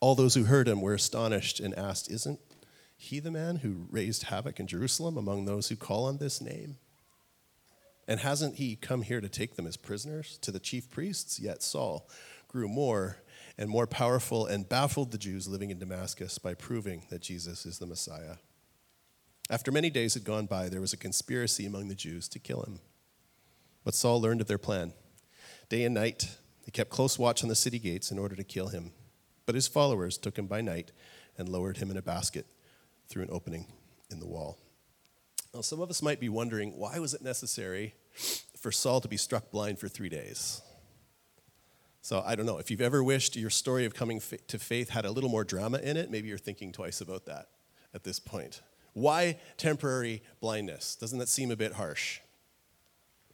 All 0.00 0.14
those 0.14 0.34
who 0.34 0.44
heard 0.44 0.68
him 0.68 0.80
were 0.80 0.94
astonished 0.94 1.58
and 1.58 1.74
asked, 1.76 2.10
Isn't 2.10 2.38
he 2.96 3.18
the 3.18 3.30
man 3.30 3.56
who 3.56 3.86
raised 3.90 4.24
havoc 4.24 4.60
in 4.60 4.66
Jerusalem 4.66 5.16
among 5.16 5.44
those 5.44 5.68
who 5.68 5.76
call 5.76 6.04
on 6.04 6.18
this 6.18 6.40
name? 6.40 6.76
And 8.06 8.20
hasn't 8.20 8.56
he 8.56 8.76
come 8.76 9.02
here 9.02 9.20
to 9.20 9.28
take 9.28 9.56
them 9.56 9.66
as 9.66 9.76
prisoners 9.76 10.38
to 10.42 10.50
the 10.50 10.60
chief 10.60 10.90
priests? 10.90 11.38
Yet 11.38 11.62
Saul 11.62 12.08
grew 12.48 12.68
more 12.68 13.18
and 13.58 13.68
more 13.68 13.86
powerful 13.86 14.46
and 14.46 14.68
baffled 14.68 15.10
the 15.10 15.18
Jews 15.18 15.46
living 15.48 15.70
in 15.70 15.78
Damascus 15.78 16.38
by 16.38 16.54
proving 16.54 17.04
that 17.10 17.22
Jesus 17.22 17.66
is 17.66 17.78
the 17.78 17.86
Messiah. 17.86 18.36
After 19.50 19.72
many 19.72 19.88
days 19.88 20.14
had 20.14 20.24
gone 20.24 20.46
by, 20.46 20.68
there 20.68 20.80
was 20.80 20.92
a 20.92 20.98
conspiracy 20.98 21.64
among 21.64 21.88
the 21.88 21.94
Jews 21.94 22.28
to 22.28 22.38
kill 22.38 22.62
him. 22.62 22.80
But 23.82 23.94
Saul 23.94 24.20
learned 24.20 24.42
of 24.42 24.46
their 24.46 24.58
plan. 24.58 24.92
Day 25.70 25.84
and 25.84 25.94
night, 25.94 26.36
they 26.64 26.70
kept 26.70 26.90
close 26.90 27.18
watch 27.18 27.42
on 27.42 27.48
the 27.48 27.54
city 27.54 27.78
gates 27.78 28.10
in 28.10 28.18
order 28.18 28.36
to 28.36 28.44
kill 28.44 28.68
him. 28.68 28.92
But 29.46 29.54
his 29.54 29.66
followers 29.66 30.18
took 30.18 30.38
him 30.38 30.46
by 30.46 30.60
night 30.60 30.92
and 31.38 31.48
lowered 31.48 31.78
him 31.78 31.90
in 31.90 31.96
a 31.96 32.02
basket 32.02 32.46
through 33.08 33.22
an 33.22 33.30
opening 33.32 33.66
in 34.10 34.20
the 34.20 34.26
wall. 34.26 34.58
Now, 35.54 35.62
some 35.62 35.80
of 35.80 35.88
us 35.88 36.02
might 36.02 36.20
be 36.20 36.28
wondering 36.28 36.76
why 36.76 36.98
was 36.98 37.14
it 37.14 37.22
necessary 37.22 37.94
for 38.54 38.70
Saul 38.70 39.00
to 39.00 39.08
be 39.08 39.16
struck 39.16 39.50
blind 39.50 39.78
for 39.78 39.88
three 39.88 40.10
days? 40.10 40.60
So 42.02 42.22
I 42.24 42.34
don't 42.34 42.46
know. 42.46 42.58
If 42.58 42.70
you've 42.70 42.82
ever 42.82 43.02
wished 43.02 43.34
your 43.36 43.50
story 43.50 43.86
of 43.86 43.94
coming 43.94 44.20
to 44.48 44.58
faith 44.58 44.90
had 44.90 45.06
a 45.06 45.10
little 45.10 45.30
more 45.30 45.44
drama 45.44 45.78
in 45.78 45.96
it, 45.96 46.10
maybe 46.10 46.28
you're 46.28 46.36
thinking 46.36 46.70
twice 46.70 47.00
about 47.00 47.24
that 47.26 47.48
at 47.94 48.04
this 48.04 48.18
point. 48.18 48.60
Why 48.98 49.38
temporary 49.56 50.22
blindness? 50.40 50.96
Doesn't 50.96 51.20
that 51.20 51.28
seem 51.28 51.52
a 51.52 51.56
bit 51.56 51.74
harsh? 51.74 52.18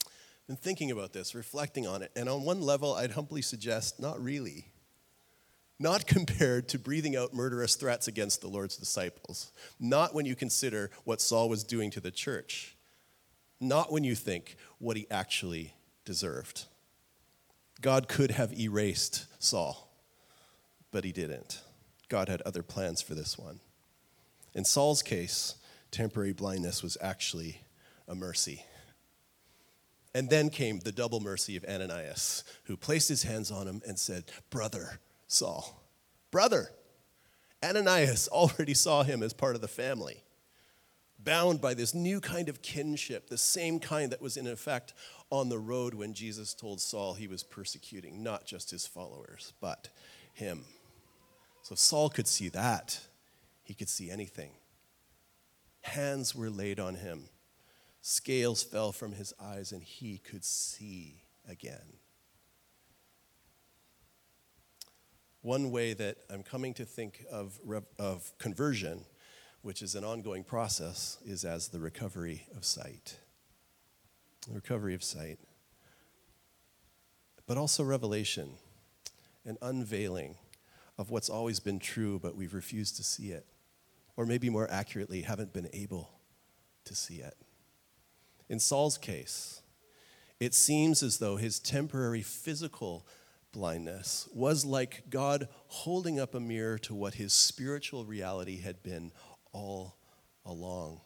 I've 0.05 0.47
Been 0.47 0.57
thinking 0.57 0.91
about 0.91 1.15
this, 1.15 1.35
reflecting 1.35 1.87
on 1.87 2.03
it, 2.03 2.11
and 2.15 2.29
on 2.29 2.43
one 2.43 2.61
level, 2.61 2.93
I'd 2.95 3.13
humbly 3.13 3.41
suggest 3.41 3.99
not 3.99 4.23
really. 4.23 4.67
Not 5.79 6.07
compared 6.07 6.69
to 6.69 6.79
breathing 6.79 7.17
out 7.17 7.33
murderous 7.33 7.77
threats 7.77 8.09
against 8.09 8.43
the 8.43 8.49
Lord's 8.49 8.77
disciples. 8.77 9.53
Not 9.81 10.15
when 10.15 10.27
you 10.27 10.35
consider 10.35 10.91
what 11.05 11.23
Saul 11.23 11.49
was 11.49 11.65
doing 11.65 11.91
to 11.93 12.01
the 12.01 12.11
church. 12.11 12.77
Not 13.59 13.91
when 13.91 14.05
you 14.05 14.15
think 14.15 14.57
what 14.79 14.99
he 14.99 15.07
actually 15.11 15.73
deserved. 16.05 16.67
God 17.81 18.07
could 18.07 18.33
have 18.33 18.53
erased 18.53 19.25
Saul, 19.43 19.91
but 20.93 21.05
he 21.05 21.13
didn't. 21.13 21.63
God 22.11 22.29
had 22.29 22.43
other 22.43 22.63
plans 22.63 23.01
for 23.01 23.15
this 23.15 23.39
one. 23.39 23.61
In 24.55 24.65
Saul's 24.65 25.03
case, 25.03 25.57
temporary 25.91 26.33
blindness 26.33 26.83
was 26.83 26.97
actually 27.01 27.61
a 28.07 28.15
mercy. 28.15 28.65
And 30.15 30.31
then 30.31 30.49
came 30.49 30.79
the 30.79 30.93
double 30.93 31.21
mercy 31.21 31.57
of 31.57 31.65
Ananias, 31.65 32.45
who 32.65 32.77
placed 32.77 33.09
his 33.09 33.25
hands 33.25 33.51
on 33.51 33.67
him 33.67 33.83
and 33.87 33.99
said, 33.99 34.25
Brother 34.51 35.01
Saul, 35.27 35.83
brother. 36.31 36.71
Ananias 37.63 38.29
already 38.29 38.75
saw 38.75 39.03
him 39.03 39.23
as 39.23 39.33
part 39.33 39.55
of 39.55 39.61
the 39.61 39.69
family, 39.69 40.23
bound 41.19 41.61
by 41.61 41.75
this 41.75 41.95
new 41.95 42.21
kind 42.21 42.49
of 42.49 42.63
kinship, 42.63 43.29
the 43.29 43.39
same 43.39 43.81
kind 43.81 44.13
that 44.13 44.21
was 44.21 44.37
in 44.37 44.47
effect 44.47 44.93
on 45.31 45.49
the 45.49 45.59
road 45.59 45.95
when 45.95 46.13
Jesus 46.13 46.55
told 46.55 46.81
Saul 46.81 47.15
he 47.15 47.27
was 47.27 47.43
persecuting 47.43 48.23
not 48.23 48.45
just 48.45 48.71
his 48.71 48.87
followers, 48.87 49.55
but 49.61 49.89
him. 50.35 50.65
So 51.63 51.75
Saul 51.75 52.11
could 52.11 52.29
see 52.29 52.51
that 52.51 53.01
he 53.65 53.75
could 53.75 53.89
see 53.89 54.11
anything. 54.11 54.53
Hands 55.83 56.35
were 56.35 56.51
laid 56.51 56.79
on 56.79 56.95
him, 56.95 57.29
scales 58.01 58.63
fell 58.63 58.93
from 58.93 59.13
his 59.13 59.35
eyes, 59.41 59.73
and 59.73 59.83
he 59.83 60.19
could 60.19 60.45
see 60.45 61.25
again. 61.49 61.99
one 65.45 65.71
way 65.71 65.93
that 65.93 66.17
I'm 66.31 66.43
coming 66.43 66.73
to 66.75 66.87
think 66.87 67.23
of, 67.31 67.61
of 67.99 68.33
conversion, 68.39 69.05
which 69.61 69.83
is 69.83 69.95
an 69.95 70.03
ongoing 70.03 70.43
process, 70.43 71.19
is 71.27 71.45
as 71.45 71.69
the 71.69 71.79
recovery 71.79 72.47
of 72.57 72.65
sight. 72.65 73.19
The 74.49 74.55
recovery 74.55 74.95
of 74.95 75.05
sight. 75.05 75.39
But 77.47 77.59
also 77.59 77.85
revelation, 77.85 78.53
an 79.45 79.59
unveiling 79.61 80.37
of 80.97 81.11
what's 81.11 81.29
always 81.29 81.61
been 81.61 81.79
true, 81.79 82.19
but 82.19 82.35
we've 82.35 82.55
refused 82.55 82.97
to 82.97 83.05
see 83.05 83.29
it. 83.29 83.45
Or 84.17 84.27
maybe 84.27 84.49
more 84.49 84.71
accurately, 84.71 85.23
haven't 85.23 85.53
been 85.53 85.69
able 85.73 86.11
to 86.85 86.95
see 86.95 87.17
it. 87.17 87.37
In 88.49 88.61
Saul's 88.61 88.99
case, 88.99 89.63
it 90.39 90.55
seems 90.55 91.03
as 91.03 91.19
though 91.19 91.37
his 91.37 91.59
temporary 91.59 92.23
physical 92.23 93.07
blindness 93.53 94.29
was 94.35 94.65
like 94.65 95.05
God 95.09 95.49
holding 95.69 96.19
up 96.19 96.35
a 96.35 96.41
mirror 96.41 96.77
to 96.79 96.95
what 96.95 97.15
his 97.15 97.33
spiritual 97.33 98.05
reality 98.05 98.61
had 98.61 98.83
been 98.83 99.13
all 99.53 99.97
along, 100.45 101.01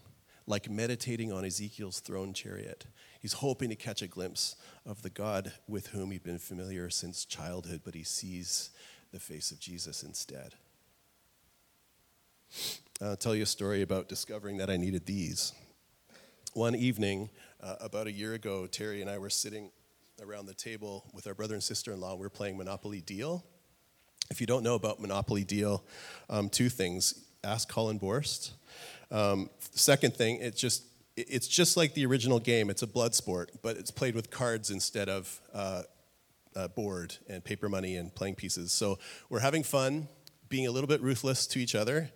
like 0.46 0.68
meditating 0.68 1.30
on 1.30 1.44
Ezekiel's 1.44 2.00
throne 2.00 2.32
chariot. 2.32 2.86
He's 3.20 3.34
hoping 3.34 3.68
to 3.68 3.76
catch 3.76 4.02
a 4.02 4.08
glimpse 4.08 4.56
of 4.86 5.02
the 5.02 5.10
God 5.10 5.52
with 5.68 5.88
whom 5.88 6.10
he'd 6.10 6.24
been 6.24 6.38
familiar 6.38 6.88
since 6.90 7.24
childhood, 7.24 7.82
but 7.84 7.94
he 7.94 8.02
sees 8.02 8.70
the 9.12 9.20
face 9.20 9.50
of 9.50 9.60
Jesus 9.60 10.02
instead. 10.02 10.54
I'll 13.00 13.16
tell 13.16 13.34
you 13.34 13.44
a 13.44 13.46
story 13.46 13.82
about 13.82 14.08
discovering 14.08 14.56
that 14.56 14.68
I 14.68 14.76
needed 14.76 15.06
these. 15.06 15.52
One 16.54 16.74
evening, 16.74 17.30
uh, 17.62 17.76
about 17.80 18.08
a 18.08 18.12
year 18.12 18.34
ago, 18.34 18.66
Terry 18.66 19.00
and 19.00 19.08
I 19.08 19.18
were 19.18 19.30
sitting 19.30 19.70
around 20.20 20.46
the 20.46 20.54
table 20.54 21.04
with 21.14 21.28
our 21.28 21.34
brother 21.34 21.54
and 21.54 21.62
sister 21.62 21.92
in 21.92 22.00
law. 22.00 22.16
We 22.16 22.22
were 22.22 22.30
playing 22.30 22.58
Monopoly 22.58 23.00
Deal. 23.00 23.44
If 24.32 24.40
you 24.40 24.48
don't 24.48 24.64
know 24.64 24.74
about 24.74 25.00
Monopoly 25.00 25.44
Deal, 25.44 25.84
um, 26.28 26.48
two 26.48 26.68
things 26.68 27.24
ask 27.44 27.68
Colin 27.68 28.00
Borst. 28.00 28.50
Um, 29.12 29.48
second 29.60 30.14
thing, 30.14 30.38
it's 30.40 30.60
just 30.60 30.82
it's 31.16 31.46
just 31.46 31.76
like 31.76 31.94
the 31.94 32.04
original 32.04 32.40
game. 32.40 32.68
It's 32.68 32.82
a 32.82 32.86
blood 32.88 33.14
sport, 33.14 33.52
but 33.62 33.76
it's 33.76 33.92
played 33.92 34.16
with 34.16 34.30
cards 34.30 34.70
instead 34.70 35.08
of 35.08 35.40
uh, 35.54 35.82
uh, 36.56 36.66
board 36.66 37.16
and 37.28 37.44
paper 37.44 37.68
money 37.68 37.94
and 37.94 38.12
playing 38.12 38.34
pieces. 38.34 38.72
So 38.72 38.98
we're 39.30 39.38
having 39.38 39.62
fun, 39.62 40.08
being 40.48 40.66
a 40.66 40.72
little 40.72 40.88
bit 40.88 41.00
ruthless 41.00 41.46
to 41.48 41.60
each 41.60 41.76
other. 41.76 42.10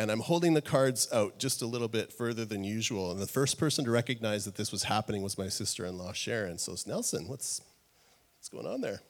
And 0.00 0.10
I'm 0.10 0.20
holding 0.20 0.54
the 0.54 0.62
cards 0.62 1.12
out 1.12 1.38
just 1.38 1.60
a 1.60 1.66
little 1.66 1.86
bit 1.86 2.10
further 2.10 2.46
than 2.46 2.64
usual. 2.64 3.10
And 3.10 3.20
the 3.20 3.26
first 3.26 3.58
person 3.58 3.84
to 3.84 3.90
recognize 3.90 4.46
that 4.46 4.54
this 4.54 4.72
was 4.72 4.84
happening 4.84 5.20
was 5.20 5.36
my 5.36 5.48
sister 5.48 5.84
in 5.84 5.98
law, 5.98 6.14
Sharon. 6.14 6.56
So 6.56 6.72
it's 6.72 6.86
Nelson, 6.86 7.28
what's, 7.28 7.60
what's 8.38 8.48
going 8.48 8.66
on 8.66 8.80
there? 8.80 9.02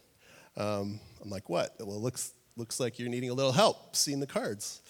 Um, 0.56 0.98
I'm 1.22 1.30
like, 1.30 1.48
what? 1.48 1.76
Well, 1.78 1.94
it 1.94 2.00
looks, 2.00 2.32
looks 2.56 2.80
like 2.80 2.98
you're 2.98 3.08
needing 3.08 3.30
a 3.30 3.34
little 3.34 3.52
help 3.52 3.94
seeing 3.94 4.18
the 4.18 4.26
cards. 4.26 4.82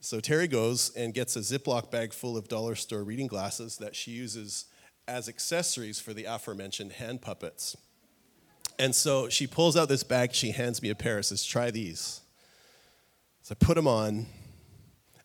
So 0.00 0.18
Terry 0.18 0.48
goes 0.48 0.96
and 0.96 1.12
gets 1.12 1.36
a 1.36 1.40
Ziploc 1.40 1.90
bag 1.90 2.14
full 2.14 2.38
of 2.38 2.48
dollar 2.48 2.74
store 2.74 3.04
reading 3.04 3.26
glasses 3.26 3.76
that 3.76 3.94
she 3.94 4.12
uses 4.12 4.64
as 5.06 5.28
accessories 5.28 6.00
for 6.00 6.14
the 6.14 6.24
aforementioned 6.24 6.92
hand 6.92 7.20
puppets. 7.20 7.76
And 8.78 8.94
so 8.94 9.28
she 9.28 9.46
pulls 9.46 9.76
out 9.76 9.90
this 9.90 10.04
bag, 10.04 10.32
she 10.32 10.52
hands 10.52 10.80
me 10.80 10.88
a 10.88 10.94
pair, 10.94 11.22
says, 11.22 11.44
try 11.44 11.70
these. 11.70 12.22
So 13.42 13.54
I 13.60 13.62
put 13.62 13.74
them 13.74 13.86
on, 13.86 14.24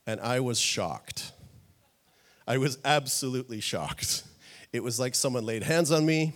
and 0.07 0.21
I 0.21 0.39
was 0.39 0.57
shocked. 0.57 1.33
I 2.47 2.57
was 2.57 2.79
absolutely 2.85 3.59
shocked. 3.59 4.23
It 4.73 4.81
was 4.81 4.99
like 4.99 5.15
someone 5.15 5.45
laid 5.45 5.63
hands 5.63 5.91
on 5.91 6.05
me. 6.05 6.33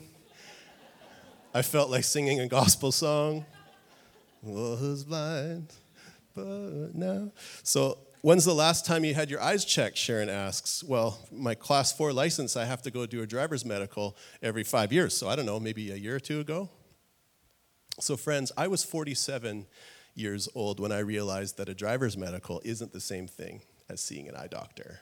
I 1.54 1.62
felt 1.62 1.90
like 1.90 2.04
singing 2.04 2.40
a 2.40 2.48
gospel 2.48 2.92
song. 2.92 3.46
Was 4.42 5.04
blind, 5.04 5.74
but 6.34 6.96
now. 6.96 7.32
So, 7.64 7.98
when's 8.22 8.46
the 8.46 8.56
last 8.56 8.86
time 8.86 9.06
you 9.06 9.14
had 9.14 9.30
your 9.30 9.42
eyes 9.42 9.64
checked? 9.66 9.98
Sharon 9.98 10.30
asks. 10.30 10.84
Well, 10.84 11.20
my 11.32 11.54
class 11.54 11.92
four 11.92 12.12
license, 12.12 12.58
I 12.58 12.66
have 12.66 12.82
to 12.84 12.92
go 12.92 13.06
do 13.06 13.22
a 13.22 13.28
driver's 13.28 13.66
medical 13.66 14.18
every 14.42 14.64
five 14.64 14.92
years. 14.92 15.16
So, 15.16 15.30
I 15.30 15.36
don't 15.36 15.46
know, 15.46 15.60
maybe 15.60 15.92
a 15.92 15.96
year 15.96 16.16
or 16.16 16.20
two 16.20 16.40
ago. 16.40 16.70
So, 18.00 18.18
friends, 18.18 18.52
I 18.58 18.68
was 18.68 18.84
47 18.84 19.68
years 20.16 20.50
old 20.56 20.80
when 20.80 20.92
I 20.92 21.00
realized 21.00 21.58
that 21.58 21.70
a 21.70 21.74
driver's 21.74 22.18
medical 22.18 22.62
isn't 22.64 22.92
the 22.92 23.00
same 23.00 23.28
thing 23.28 23.62
as 23.90 24.02
seeing 24.02 24.28
an 24.28 24.36
eye 24.36 24.48
doctor. 24.48 25.02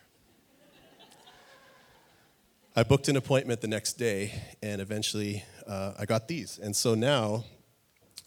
I 2.76 2.84
booked 2.84 3.08
an 3.08 3.18
appointment 3.18 3.62
the 3.62 3.68
next 3.68 3.94
day, 3.94 4.34
and 4.62 4.80
eventually 4.80 5.44
uh, 5.68 5.94
I 6.00 6.06
got 6.06 6.28
these. 6.28 6.60
And 6.60 6.76
so 6.76 6.94
now, 6.94 7.44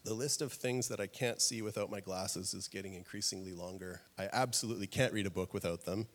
the 0.05 0.15
list 0.15 0.43
of 0.43 0.53
things 0.53 0.89
that 0.89 1.01
I 1.01 1.07
can't 1.07 1.41
see 1.41 1.63
without 1.63 1.91
my 1.91 2.01
glasses 2.01 2.53
is 2.53 2.67
getting 2.67 2.95
increasingly 2.95 3.53
longer. 3.53 4.01
I 4.19 4.29
absolutely 4.33 4.89
can't 4.89 5.13
read 5.13 5.27
a 5.27 5.31
book 5.31 5.55
without 5.55 5.85
them. 5.85 6.07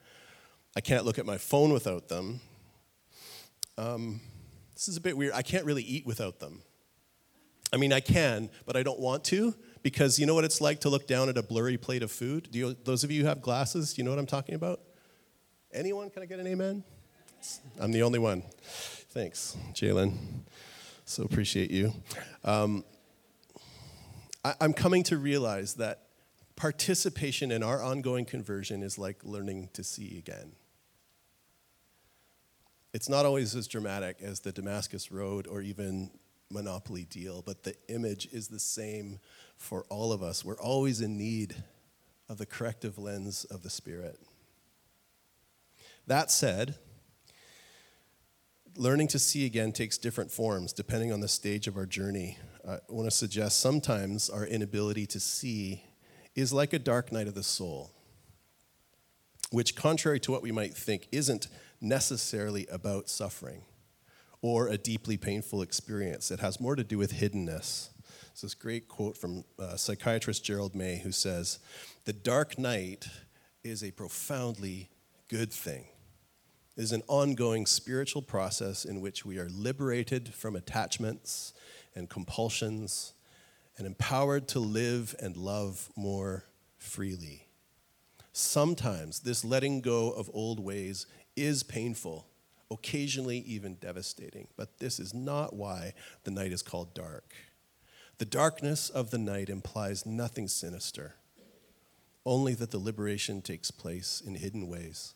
I 0.75 0.81
can't 0.81 1.05
look 1.05 1.17
at 1.17 1.25
my 1.25 1.37
phone 1.37 1.71
without 1.71 2.09
them. 2.09 2.41
Um, 3.77 4.19
this 4.73 4.87
is 4.87 4.97
a 4.97 5.01
bit 5.01 5.17
weird. 5.17 5.33
I 5.33 5.41
can't 5.41 5.65
really 5.65 5.83
eat 5.83 6.05
without 6.05 6.39
them. 6.39 6.61
I 7.71 7.77
mean, 7.77 7.93
I 7.93 8.01
can, 8.01 8.49
but 8.65 8.75
I 8.75 8.83
don't 8.83 8.99
want 8.99 9.23
to 9.25 9.55
because 9.87 10.19
you 10.19 10.25
know 10.25 10.35
what 10.35 10.43
it's 10.43 10.59
like 10.59 10.81
to 10.81 10.89
look 10.89 11.07
down 11.07 11.29
at 11.29 11.37
a 11.37 11.41
blurry 11.41 11.77
plate 11.77 12.03
of 12.03 12.11
food? 12.11 12.49
Do 12.51 12.59
you, 12.59 12.75
those 12.83 13.05
of 13.05 13.09
you 13.09 13.21
who 13.21 13.27
have 13.29 13.41
glasses, 13.41 13.93
do 13.93 14.01
you 14.01 14.03
know 14.03 14.11
what 14.11 14.19
I'm 14.19 14.25
talking 14.25 14.53
about? 14.53 14.81
Anyone? 15.73 16.09
Can 16.09 16.23
I 16.23 16.25
get 16.25 16.41
an 16.41 16.47
amen? 16.47 16.83
I'm 17.79 17.93
the 17.93 18.03
only 18.03 18.19
one. 18.19 18.43
Thanks, 19.11 19.55
Jalen. 19.71 20.17
So 21.05 21.23
appreciate 21.23 21.71
you. 21.71 21.93
Um, 22.43 22.83
I, 24.43 24.55
I'm 24.59 24.73
coming 24.73 25.03
to 25.03 25.15
realize 25.15 25.75
that 25.75 26.01
participation 26.57 27.49
in 27.49 27.63
our 27.63 27.81
ongoing 27.81 28.25
conversion 28.25 28.83
is 28.83 28.97
like 28.97 29.23
learning 29.23 29.69
to 29.71 29.85
see 29.85 30.17
again. 30.17 30.51
It's 32.93 33.07
not 33.07 33.25
always 33.25 33.55
as 33.55 33.69
dramatic 33.69 34.17
as 34.21 34.41
the 34.41 34.51
Damascus 34.51 35.13
Road 35.13 35.47
or 35.47 35.61
even 35.61 36.11
monopoly 36.51 37.05
deal, 37.05 37.41
but 37.41 37.63
the 37.63 37.75
image 37.87 38.27
is 38.33 38.49
the 38.49 38.59
same 38.59 39.19
for 39.57 39.85
all 39.89 40.13
of 40.13 40.23
us. 40.23 40.45
We're 40.45 40.59
always 40.59 41.01
in 41.01 41.17
need 41.17 41.55
of 42.29 42.37
the 42.37 42.45
corrective 42.45 42.97
lens 42.97 43.43
of 43.45 43.63
the 43.63 43.69
Spirit. 43.69 44.19
That 46.05 46.31
said, 46.31 46.75
learning 48.75 49.07
to 49.09 49.19
see 49.19 49.45
again 49.45 49.71
takes 49.71 49.97
different 49.97 50.31
forms 50.31 50.71
depending 50.71 51.11
on 51.11 51.19
the 51.19 51.27
stage 51.27 51.67
of 51.67 51.75
our 51.75 51.85
journey. 51.85 52.37
I 52.67 52.79
want 52.87 53.09
to 53.09 53.15
suggest 53.15 53.59
sometimes 53.59 54.29
our 54.29 54.45
inability 54.45 55.05
to 55.07 55.19
see 55.19 55.83
is 56.35 56.53
like 56.53 56.73
a 56.73 56.79
dark 56.79 57.11
night 57.11 57.27
of 57.27 57.33
the 57.33 57.43
soul, 57.43 57.91
which, 59.49 59.75
contrary 59.75 60.19
to 60.19 60.31
what 60.31 60.43
we 60.43 60.51
might 60.51 60.75
think, 60.75 61.07
isn't 61.11 61.47
necessarily 61.81 62.67
about 62.67 63.09
suffering 63.09 63.63
or 64.41 64.67
a 64.67 64.77
deeply 64.77 65.17
painful 65.17 65.61
experience. 65.61 66.29
It 66.29 66.39
has 66.41 66.59
more 66.59 66.75
to 66.75 66.83
do 66.83 66.97
with 66.97 67.13
hiddenness. 67.13 67.89
It's 68.37 68.43
this 68.43 68.53
great 68.53 68.87
quote 68.87 69.17
from 69.17 69.45
uh, 69.57 69.77
psychiatrist 69.77 70.45
Gerald 70.45 70.75
May 70.75 70.99
who 70.99 71.11
says, 71.11 71.57
The 72.05 72.13
dark 72.13 72.59
night 72.59 73.07
is 73.63 73.83
a 73.83 73.89
profoundly 73.89 74.91
good 75.27 75.51
thing. 75.51 75.85
It 76.77 76.83
is 76.83 76.91
an 76.91 77.01
ongoing 77.07 77.65
spiritual 77.65 78.21
process 78.21 78.85
in 78.85 79.01
which 79.01 79.25
we 79.25 79.39
are 79.39 79.49
liberated 79.49 80.35
from 80.35 80.55
attachments 80.55 81.55
and 81.95 82.11
compulsions 82.11 83.13
and 83.75 83.87
empowered 83.87 84.47
to 84.49 84.59
live 84.59 85.15
and 85.19 85.35
love 85.35 85.89
more 85.95 86.45
freely. 86.77 87.47
Sometimes 88.33 89.21
this 89.21 89.43
letting 89.43 89.81
go 89.81 90.11
of 90.11 90.29
old 90.31 90.59
ways 90.59 91.07
is 91.35 91.63
painful 91.63 92.27
occasionally 92.69 93.39
even 93.39 93.75
devastating. 93.75 94.47
But 94.55 94.77
this 94.79 94.99
is 94.99 95.13
not 95.13 95.55
why 95.55 95.93
the 96.23 96.31
night 96.31 96.51
is 96.51 96.61
called 96.61 96.93
dark. 96.93 97.33
The 98.17 98.25
darkness 98.25 98.89
of 98.89 99.11
the 99.11 99.19
night 99.19 99.47
implies 99.47 100.03
nothing 100.03 100.47
sinister, 100.47 101.15
only 102.25 102.55
that 102.55 102.71
the 102.71 102.79
liberation 102.79 103.43
takes 103.43 103.69
place 103.69 104.23
in 104.25 104.33
hidden 104.33 104.67
ways, 104.67 105.13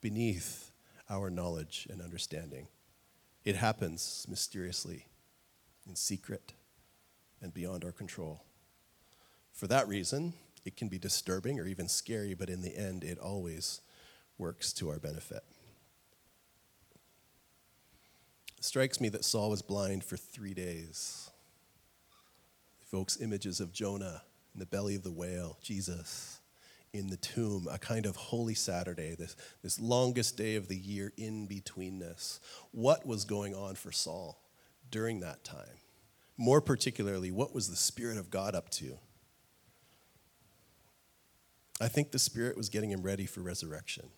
beneath 0.00 0.72
our 1.08 1.30
knowledge 1.30 1.86
and 1.88 2.02
understanding. 2.02 2.66
It 3.44 3.54
happens 3.54 4.26
mysteriously, 4.28 5.06
in 5.86 5.94
secret, 5.94 6.52
and 7.40 7.54
beyond 7.54 7.84
our 7.84 7.92
control. 7.92 8.42
For 9.52 9.68
that 9.68 9.86
reason, 9.86 10.34
it 10.64 10.76
can 10.76 10.88
be 10.88 10.98
disturbing 10.98 11.60
or 11.60 11.66
even 11.66 11.86
scary, 11.86 12.34
but 12.34 12.50
in 12.50 12.60
the 12.60 12.76
end, 12.76 13.04
it 13.04 13.20
always 13.20 13.82
works 14.36 14.72
to 14.74 14.88
our 14.88 14.98
benefit. 14.98 15.44
It 18.58 18.64
strikes 18.64 19.00
me 19.00 19.08
that 19.10 19.24
Saul 19.24 19.50
was 19.50 19.62
blind 19.62 20.02
for 20.02 20.16
three 20.16 20.54
days. 20.54 21.29
Evokes 22.92 23.20
images 23.20 23.60
of 23.60 23.72
Jonah 23.72 24.22
in 24.54 24.60
the 24.60 24.66
belly 24.66 24.96
of 24.96 25.02
the 25.02 25.12
whale, 25.12 25.58
Jesus 25.62 26.40
in 26.92 27.08
the 27.08 27.16
tomb, 27.16 27.68
a 27.70 27.78
kind 27.78 28.06
of 28.06 28.16
holy 28.16 28.54
Saturday, 28.54 29.14
this, 29.14 29.36
this 29.62 29.78
longest 29.78 30.36
day 30.36 30.56
of 30.56 30.68
the 30.68 30.76
year 30.76 31.12
in 31.16 31.46
betweenness. 31.46 32.40
What 32.72 33.06
was 33.06 33.24
going 33.24 33.54
on 33.54 33.76
for 33.76 33.92
Saul 33.92 34.40
during 34.90 35.20
that 35.20 35.44
time? 35.44 35.78
More 36.36 36.60
particularly, 36.60 37.30
what 37.30 37.54
was 37.54 37.68
the 37.68 37.76
Spirit 37.76 38.16
of 38.16 38.30
God 38.30 38.54
up 38.54 38.70
to? 38.70 38.98
I 41.80 41.88
think 41.88 42.10
the 42.10 42.18
Spirit 42.18 42.56
was 42.56 42.68
getting 42.68 42.90
him 42.90 43.02
ready 43.02 43.26
for 43.26 43.40
resurrection, 43.40 44.08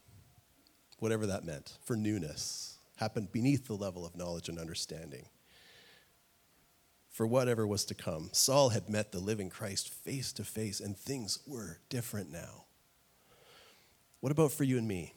whatever 0.98 1.26
that 1.26 1.44
meant, 1.44 1.76
for 1.84 1.94
newness, 1.94 2.78
happened 2.96 3.32
beneath 3.32 3.66
the 3.66 3.74
level 3.74 4.06
of 4.06 4.16
knowledge 4.16 4.48
and 4.48 4.58
understanding. 4.58 5.26
For 7.12 7.26
whatever 7.26 7.66
was 7.66 7.84
to 7.84 7.94
come, 7.94 8.30
Saul 8.32 8.70
had 8.70 8.88
met 8.88 9.12
the 9.12 9.20
living 9.20 9.50
Christ 9.50 9.90
face 9.90 10.32
to 10.32 10.44
face, 10.44 10.80
and 10.80 10.96
things 10.96 11.40
were 11.46 11.78
different 11.90 12.32
now. 12.32 12.64
What 14.20 14.32
about 14.32 14.52
for 14.52 14.64
you 14.64 14.78
and 14.78 14.88
me? 14.88 15.12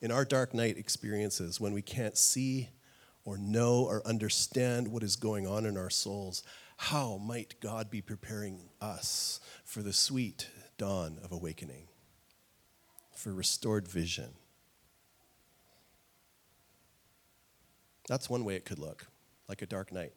In 0.00 0.10
our 0.10 0.24
dark 0.24 0.54
night 0.54 0.78
experiences, 0.78 1.60
when 1.60 1.74
we 1.74 1.82
can't 1.82 2.16
see 2.16 2.70
or 3.26 3.36
know 3.36 3.84
or 3.84 4.06
understand 4.06 4.88
what 4.88 5.02
is 5.02 5.16
going 5.16 5.46
on 5.46 5.66
in 5.66 5.76
our 5.76 5.90
souls, 5.90 6.42
how 6.78 7.18
might 7.18 7.60
God 7.60 7.90
be 7.90 8.00
preparing 8.00 8.70
us 8.80 9.38
for 9.66 9.82
the 9.82 9.92
sweet 9.92 10.48
dawn 10.78 11.18
of 11.22 11.30
awakening, 11.30 11.88
for 13.14 13.34
restored 13.34 13.86
vision? 13.86 14.30
That's 18.08 18.30
one 18.30 18.46
way 18.46 18.54
it 18.54 18.64
could 18.64 18.78
look, 18.78 19.08
like 19.46 19.60
a 19.60 19.66
dark 19.66 19.92
night, 19.92 20.14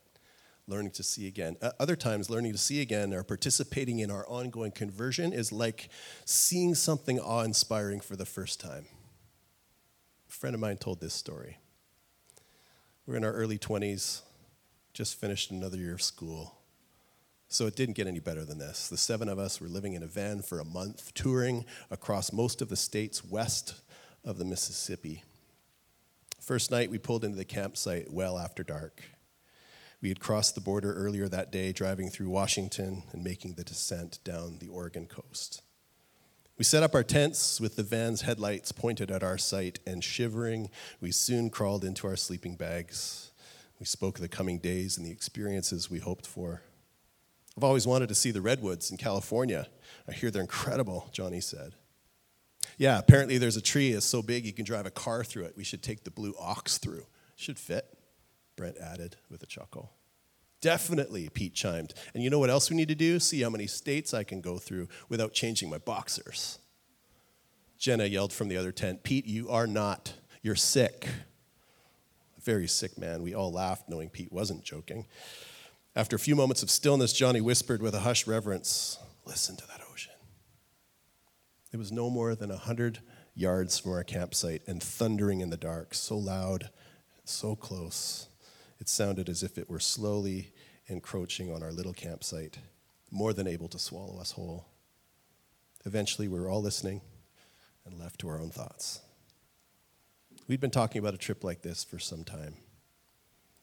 learning 0.67 0.91
to 0.91 1.03
see 1.03 1.27
again. 1.27 1.57
Uh, 1.61 1.71
other 1.79 1.95
times, 1.95 2.29
learning 2.29 2.53
to 2.53 2.57
see 2.57 2.81
again 2.81 3.13
or 3.13 3.23
participating 3.23 3.99
in 3.99 4.09
our 4.09 4.25
ongoing 4.27 4.71
conversion 4.71 5.33
is 5.33 5.51
like 5.51 5.89
seeing 6.25 6.75
something 6.75 7.19
awe 7.19 7.41
inspiring 7.41 7.99
for 7.99 8.15
the 8.15 8.25
first 8.25 8.59
time. 8.59 8.85
A 10.29 10.31
friend 10.31 10.55
of 10.55 10.61
mine 10.61 10.77
told 10.77 11.01
this 11.01 11.13
story. 11.13 11.57
We're 13.05 13.17
in 13.17 13.25
our 13.25 13.33
early 13.33 13.57
20s, 13.57 14.21
just 14.93 15.19
finished 15.19 15.51
another 15.51 15.77
year 15.77 15.93
of 15.93 16.01
school. 16.01 16.55
So 17.49 17.67
it 17.67 17.75
didn't 17.75 17.95
get 17.95 18.07
any 18.07 18.19
better 18.19 18.45
than 18.45 18.57
this. 18.57 18.87
The 18.87 18.97
seven 18.97 19.29
of 19.29 19.37
us 19.37 19.61
were 19.61 19.67
living 19.67 19.93
in 19.93 20.01
a 20.01 20.07
van 20.07 20.41
for 20.41 20.59
a 20.59 20.65
month, 20.65 21.13
touring 21.13 21.65
across 21.91 22.33
most 22.33 22.61
of 22.61 22.69
the 22.69 22.75
states 22.75 23.23
west 23.23 23.75
of 24.23 24.37
the 24.37 24.45
Mississippi. 24.45 25.23
First 26.39 26.71
night, 26.71 26.89
we 26.89 26.97
pulled 26.97 27.23
into 27.23 27.37
the 27.37 27.45
campsite 27.45 28.11
well 28.11 28.39
after 28.39 28.63
dark. 28.63 29.03
We 30.03 30.09
had 30.09 30.19
crossed 30.19 30.53
the 30.53 30.59
border 30.61 30.93
earlier 30.93 31.29
that 31.29 31.49
day, 31.49 31.71
driving 31.71 32.09
through 32.09 32.27
Washington 32.27 33.03
and 33.13 33.23
making 33.23 33.53
the 33.53 33.63
descent 33.63 34.19
down 34.25 34.57
the 34.59 34.67
Oregon 34.67 35.05
coast. 35.05 35.61
We 36.57 36.65
set 36.65 36.83
up 36.83 36.93
our 36.93 37.03
tents 37.03 37.61
with 37.61 37.77
the 37.77 37.83
van's 37.83 38.23
headlights 38.23 38.73
pointed 38.73 39.09
at 39.09 39.23
our 39.23 39.37
site, 39.37 39.79
and 39.87 40.03
shivering, 40.03 40.69
we 40.99 41.13
soon 41.13 41.49
crawled 41.49 41.85
into 41.85 42.05
our 42.05 42.17
sleeping 42.17 42.55
bags. 42.57 43.31
We 43.79 43.85
spoke 43.85 44.17
of 44.17 44.21
the 44.21 44.27
coming 44.27 44.59
days 44.59 44.97
and 44.97 45.07
the 45.07 45.11
experiences 45.11 45.89
we 45.89 45.99
hoped 45.99 46.27
for. 46.27 46.63
I've 47.55 47.63
always 47.63 47.87
wanted 47.87 48.09
to 48.09 48.15
see 48.15 48.31
the 48.31 48.41
redwoods 48.41 48.91
in 48.91 48.97
California. 48.97 49.67
I 50.05 50.11
hear 50.11 50.29
they're 50.29 50.41
incredible, 50.41 51.07
Johnny 51.13 51.39
said. 51.39 51.75
Yeah, 52.77 52.99
apparently 52.99 53.37
there's 53.37 53.55
a 53.55 53.61
tree 53.61 53.93
that's 53.93 54.05
so 54.05 54.21
big 54.21 54.45
you 54.45 54.51
can 54.51 54.65
drive 54.65 54.85
a 54.85 54.91
car 54.91 55.23
through 55.23 55.45
it. 55.45 55.55
We 55.55 55.63
should 55.63 55.81
take 55.81 56.03
the 56.03 56.11
blue 56.11 56.35
ox 56.37 56.77
through. 56.77 57.05
Should 57.37 57.57
fit, 57.57 57.92
Brent 58.55 58.77
added 58.77 59.17
with 59.29 59.43
a 59.43 59.47
chuckle. 59.47 59.91
Definitely, 60.61 61.27
Pete 61.29 61.53
chimed. 61.53 61.93
And 62.13 62.23
you 62.23 62.29
know 62.29 62.39
what 62.39 62.49
else 62.49 62.69
we 62.69 62.77
need 62.77 62.87
to 62.87 62.95
do? 62.95 63.19
See 63.19 63.41
how 63.41 63.49
many 63.49 63.67
states 63.67 64.13
I 64.13 64.23
can 64.23 64.39
go 64.39 64.57
through 64.57 64.87
without 65.09 65.33
changing 65.33 65.69
my 65.69 65.77
boxers. 65.77 66.59
Jenna 67.77 68.05
yelled 68.05 68.31
from 68.31 68.47
the 68.47 68.55
other 68.55 68.71
tent, 68.71 69.03
Pete, 69.03 69.25
you 69.25 69.49
are 69.49 69.67
not. 69.67 70.13
You're 70.41 70.55
sick. 70.55 71.07
A 72.37 72.41
very 72.41 72.67
sick 72.67 72.97
man. 72.97 73.23
We 73.23 73.33
all 73.33 73.51
laughed, 73.51 73.89
knowing 73.89 74.09
Pete 74.09 74.31
wasn't 74.31 74.63
joking. 74.63 75.05
After 75.97 76.15
a 76.15 76.19
few 76.19 76.35
moments 76.35 76.63
of 76.63 76.69
stillness, 76.71 77.11
Johnny 77.11 77.41
whispered 77.41 77.81
with 77.81 77.93
a 77.93 77.99
hushed 77.99 78.25
reverence, 78.25 78.97
Listen 79.25 79.55
to 79.57 79.67
that 79.67 79.81
ocean. 79.91 80.13
It 81.71 81.77
was 81.77 81.91
no 81.91 82.09
more 82.09 82.35
than 82.35 82.51
a 82.51 82.57
hundred 82.57 82.99
yards 83.35 83.79
from 83.79 83.91
our 83.91 84.03
campsite 84.03 84.61
and 84.67 84.81
thundering 84.81 85.41
in 85.41 85.49
the 85.49 85.57
dark, 85.57 85.93
so 85.93 86.17
loud, 86.17 86.69
so 87.25 87.55
close. 87.55 88.27
It 88.83 88.89
sounded 88.89 89.29
as 89.29 89.43
if 89.43 89.57
it 89.57 89.69
were 89.69 89.79
slowly 89.79 90.51
encroaching 90.87 91.49
on 91.49 91.63
our 91.63 91.71
little 91.71 91.93
campsite, 91.93 92.57
more 93.09 93.31
than 93.31 93.47
able 93.47 93.69
to 93.69 93.79
swallow 93.79 94.19
us 94.19 94.31
whole. 94.31 94.67
Eventually, 95.85 96.27
we 96.27 96.37
were 96.37 96.49
all 96.49 96.61
listening 96.61 96.99
and 97.85 97.97
left 97.97 98.19
to 98.19 98.27
our 98.27 98.41
own 98.41 98.49
thoughts. 98.49 98.99
We'd 100.49 100.59
been 100.59 100.69
talking 100.69 100.99
about 100.99 101.13
a 101.13 101.17
trip 101.17 101.45
like 101.45 101.61
this 101.61 101.85
for 101.85 101.97
some 101.97 102.25
time. 102.25 102.55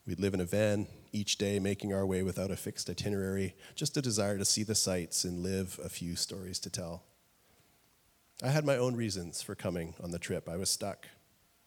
We'd 0.06 0.20
live 0.20 0.32
in 0.32 0.40
a 0.40 0.46
van 0.46 0.86
each 1.12 1.36
day, 1.36 1.58
making 1.58 1.92
our 1.92 2.06
way 2.06 2.22
without 2.22 2.50
a 2.50 2.56
fixed 2.56 2.88
itinerary, 2.88 3.54
just 3.74 3.98
a 3.98 4.00
desire 4.00 4.38
to 4.38 4.46
see 4.46 4.62
the 4.62 4.74
sights 4.74 5.24
and 5.24 5.42
live 5.42 5.78
a 5.84 5.90
few 5.90 6.16
stories 6.16 6.58
to 6.60 6.70
tell. 6.70 7.02
I 8.42 8.48
had 8.48 8.64
my 8.64 8.78
own 8.78 8.96
reasons 8.96 9.42
for 9.42 9.54
coming 9.54 9.92
on 10.02 10.12
the 10.12 10.18
trip. 10.18 10.48
I 10.48 10.56
was 10.56 10.70
stuck, 10.70 11.08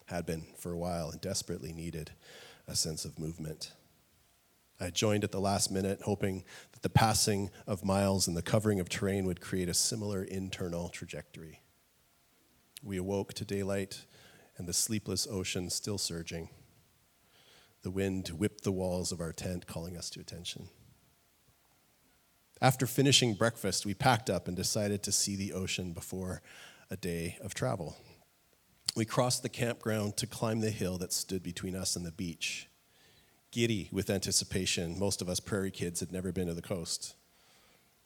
had 0.06 0.26
been 0.26 0.44
for 0.58 0.72
a 0.72 0.76
while, 0.76 1.10
and 1.10 1.20
desperately 1.20 1.72
needed 1.72 2.10
a 2.66 2.74
sense 2.74 3.04
of 3.04 3.18
movement. 3.18 3.72
I 4.80 4.90
joined 4.90 5.24
at 5.24 5.32
the 5.32 5.40
last 5.40 5.70
minute, 5.70 6.00
hoping 6.02 6.44
that 6.72 6.82
the 6.82 6.88
passing 6.88 7.50
of 7.66 7.84
miles 7.84 8.26
and 8.26 8.36
the 8.36 8.42
covering 8.42 8.80
of 8.80 8.88
terrain 8.88 9.24
would 9.26 9.40
create 9.40 9.68
a 9.68 9.74
similar 9.74 10.22
internal 10.24 10.88
trajectory. 10.88 11.60
We 12.82 12.96
awoke 12.96 13.34
to 13.34 13.44
daylight 13.44 14.04
and 14.56 14.68
the 14.68 14.72
sleepless 14.72 15.26
ocean 15.30 15.70
still 15.70 15.98
surging. 15.98 16.48
The 17.82 17.90
wind 17.90 18.28
whipped 18.28 18.64
the 18.64 18.72
walls 18.72 19.12
of 19.12 19.20
our 19.20 19.32
tent, 19.32 19.66
calling 19.66 19.96
us 19.96 20.10
to 20.10 20.20
attention. 20.20 20.68
After 22.60 22.86
finishing 22.86 23.34
breakfast, 23.34 23.84
we 23.84 23.94
packed 23.94 24.30
up 24.30 24.48
and 24.48 24.56
decided 24.56 25.02
to 25.02 25.12
see 25.12 25.36
the 25.36 25.52
ocean 25.52 25.92
before 25.92 26.40
a 26.90 26.96
day 26.96 27.36
of 27.42 27.54
travel. 27.54 27.96
We 28.94 29.04
crossed 29.04 29.42
the 29.42 29.48
campground 29.48 30.16
to 30.18 30.26
climb 30.26 30.60
the 30.60 30.70
hill 30.70 30.98
that 30.98 31.12
stood 31.12 31.42
between 31.42 31.74
us 31.74 31.96
and 31.96 32.06
the 32.06 32.12
beach. 32.12 32.68
Giddy 33.50 33.88
with 33.90 34.08
anticipation, 34.08 34.98
most 34.98 35.20
of 35.20 35.28
us 35.28 35.40
prairie 35.40 35.72
kids 35.72 36.00
had 36.00 36.12
never 36.12 36.30
been 36.30 36.46
to 36.46 36.54
the 36.54 36.62
coast. 36.62 37.14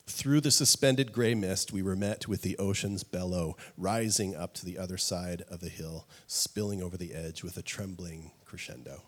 Through 0.06 0.40
the 0.40 0.50
suspended 0.50 1.12
gray 1.12 1.34
mist, 1.34 1.72
we 1.72 1.82
were 1.82 1.96
met 1.96 2.26
with 2.26 2.40
the 2.40 2.56
ocean's 2.56 3.04
bellow 3.04 3.56
rising 3.76 4.34
up 4.34 4.54
to 4.54 4.64
the 4.64 4.78
other 4.78 4.96
side 4.96 5.42
of 5.50 5.60
the 5.60 5.68
hill, 5.68 6.08
spilling 6.26 6.82
over 6.82 6.96
the 6.96 7.12
edge 7.12 7.42
with 7.42 7.58
a 7.58 7.62
trembling 7.62 8.30
crescendo. 8.46 9.02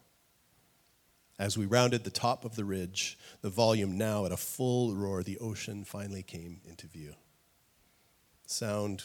As 1.38 1.56
we 1.56 1.64
rounded 1.64 2.04
the 2.04 2.10
top 2.10 2.44
of 2.44 2.56
the 2.56 2.66
ridge, 2.66 3.18
the 3.40 3.48
volume 3.48 3.96
now 3.96 4.26
at 4.26 4.32
a 4.32 4.36
full 4.36 4.94
roar, 4.94 5.22
the 5.22 5.38
ocean 5.38 5.84
finally 5.84 6.22
came 6.22 6.60
into 6.66 6.86
view. 6.86 7.14
Sound 8.44 9.04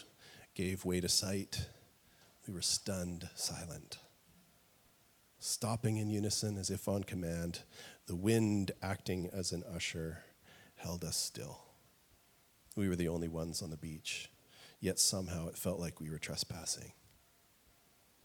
gave 0.53 0.83
way 0.83 0.99
to 0.99 1.07
sight 1.07 1.67
we 2.47 2.53
were 2.53 2.61
stunned 2.61 3.29
silent. 3.35 3.97
Stopping 5.39 5.97
in 5.97 6.09
unison 6.09 6.57
as 6.57 6.69
if 6.69 6.87
on 6.87 7.03
command, 7.03 7.61
the 8.07 8.15
wind 8.15 8.71
acting 8.81 9.29
as 9.33 9.51
an 9.51 9.63
usher 9.63 10.23
held 10.75 11.03
us 11.03 11.17
still. 11.17 11.59
We 12.75 12.89
were 12.89 12.95
the 12.95 13.07
only 13.07 13.27
ones 13.27 13.61
on 13.61 13.69
the 13.69 13.77
beach, 13.77 14.29
yet 14.79 14.99
somehow 14.99 15.47
it 15.47 15.57
felt 15.57 15.79
like 15.79 15.99
we 15.99 16.09
were 16.09 16.17
trespassing. 16.17 16.91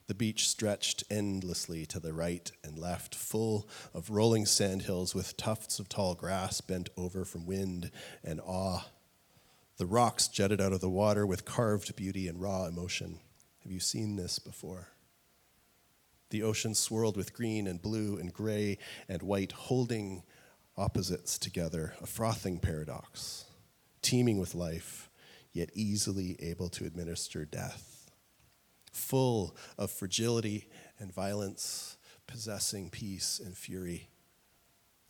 The 0.07 0.15
beach 0.15 0.49
stretched 0.49 1.05
endlessly 1.09 1.87
to 1.87 2.01
the 2.01 2.13
right 2.13 2.51
and 2.65 2.77
left, 2.77 3.15
full 3.15 3.69
of 3.95 4.11
rolling 4.11 4.45
sandhills 4.45 5.15
with 5.15 5.37
tufts 5.37 5.79
of 5.79 5.89
tall 5.89 6.15
grass 6.15 6.61
bent 6.61 6.89
over 6.97 7.25
from 7.25 7.47
wind 7.47 7.93
and 8.25 8.41
awe. 8.41 8.87
The 9.77 9.87
rocks 9.87 10.27
jutted 10.27 10.61
out 10.61 10.73
of 10.73 10.81
the 10.81 10.91
water 10.91 11.25
with 11.25 11.45
carved 11.45 11.95
beauty 11.95 12.27
and 12.27 12.41
raw 12.41 12.67
emotion. 12.67 13.21
Have 13.63 13.73
you 13.73 13.81
seen 13.81 14.17
this 14.17 14.39
before? 14.39 14.89
The 16.31 16.43
ocean 16.43 16.75
swirled 16.75 17.17
with 17.17 17.35
green 17.35 17.67
and 17.67 17.83
blue 17.83 18.17
and 18.17 18.33
gray 18.33 18.79
and 19.09 19.23
white, 19.23 19.53
holding 19.53 20.23
opposites 20.77 21.39
together, 21.39 21.95
a 22.01 22.07
frothing 22.07 22.59
paradox, 22.59 23.45
teeming 24.01 24.39
with 24.39 24.55
life, 24.55 25.11
yet 25.53 25.71
easily 25.75 26.37
able 26.41 26.69
to 26.71 26.87
administer 26.87 27.45
death, 27.45 28.11
full 28.93 29.57
of 29.77 29.91
fragility 29.91 30.69
and 30.99 31.13
violence, 31.13 31.97
possessing 32.27 32.89
peace 32.91 33.41
and 33.45 33.57
fury. 33.57 34.09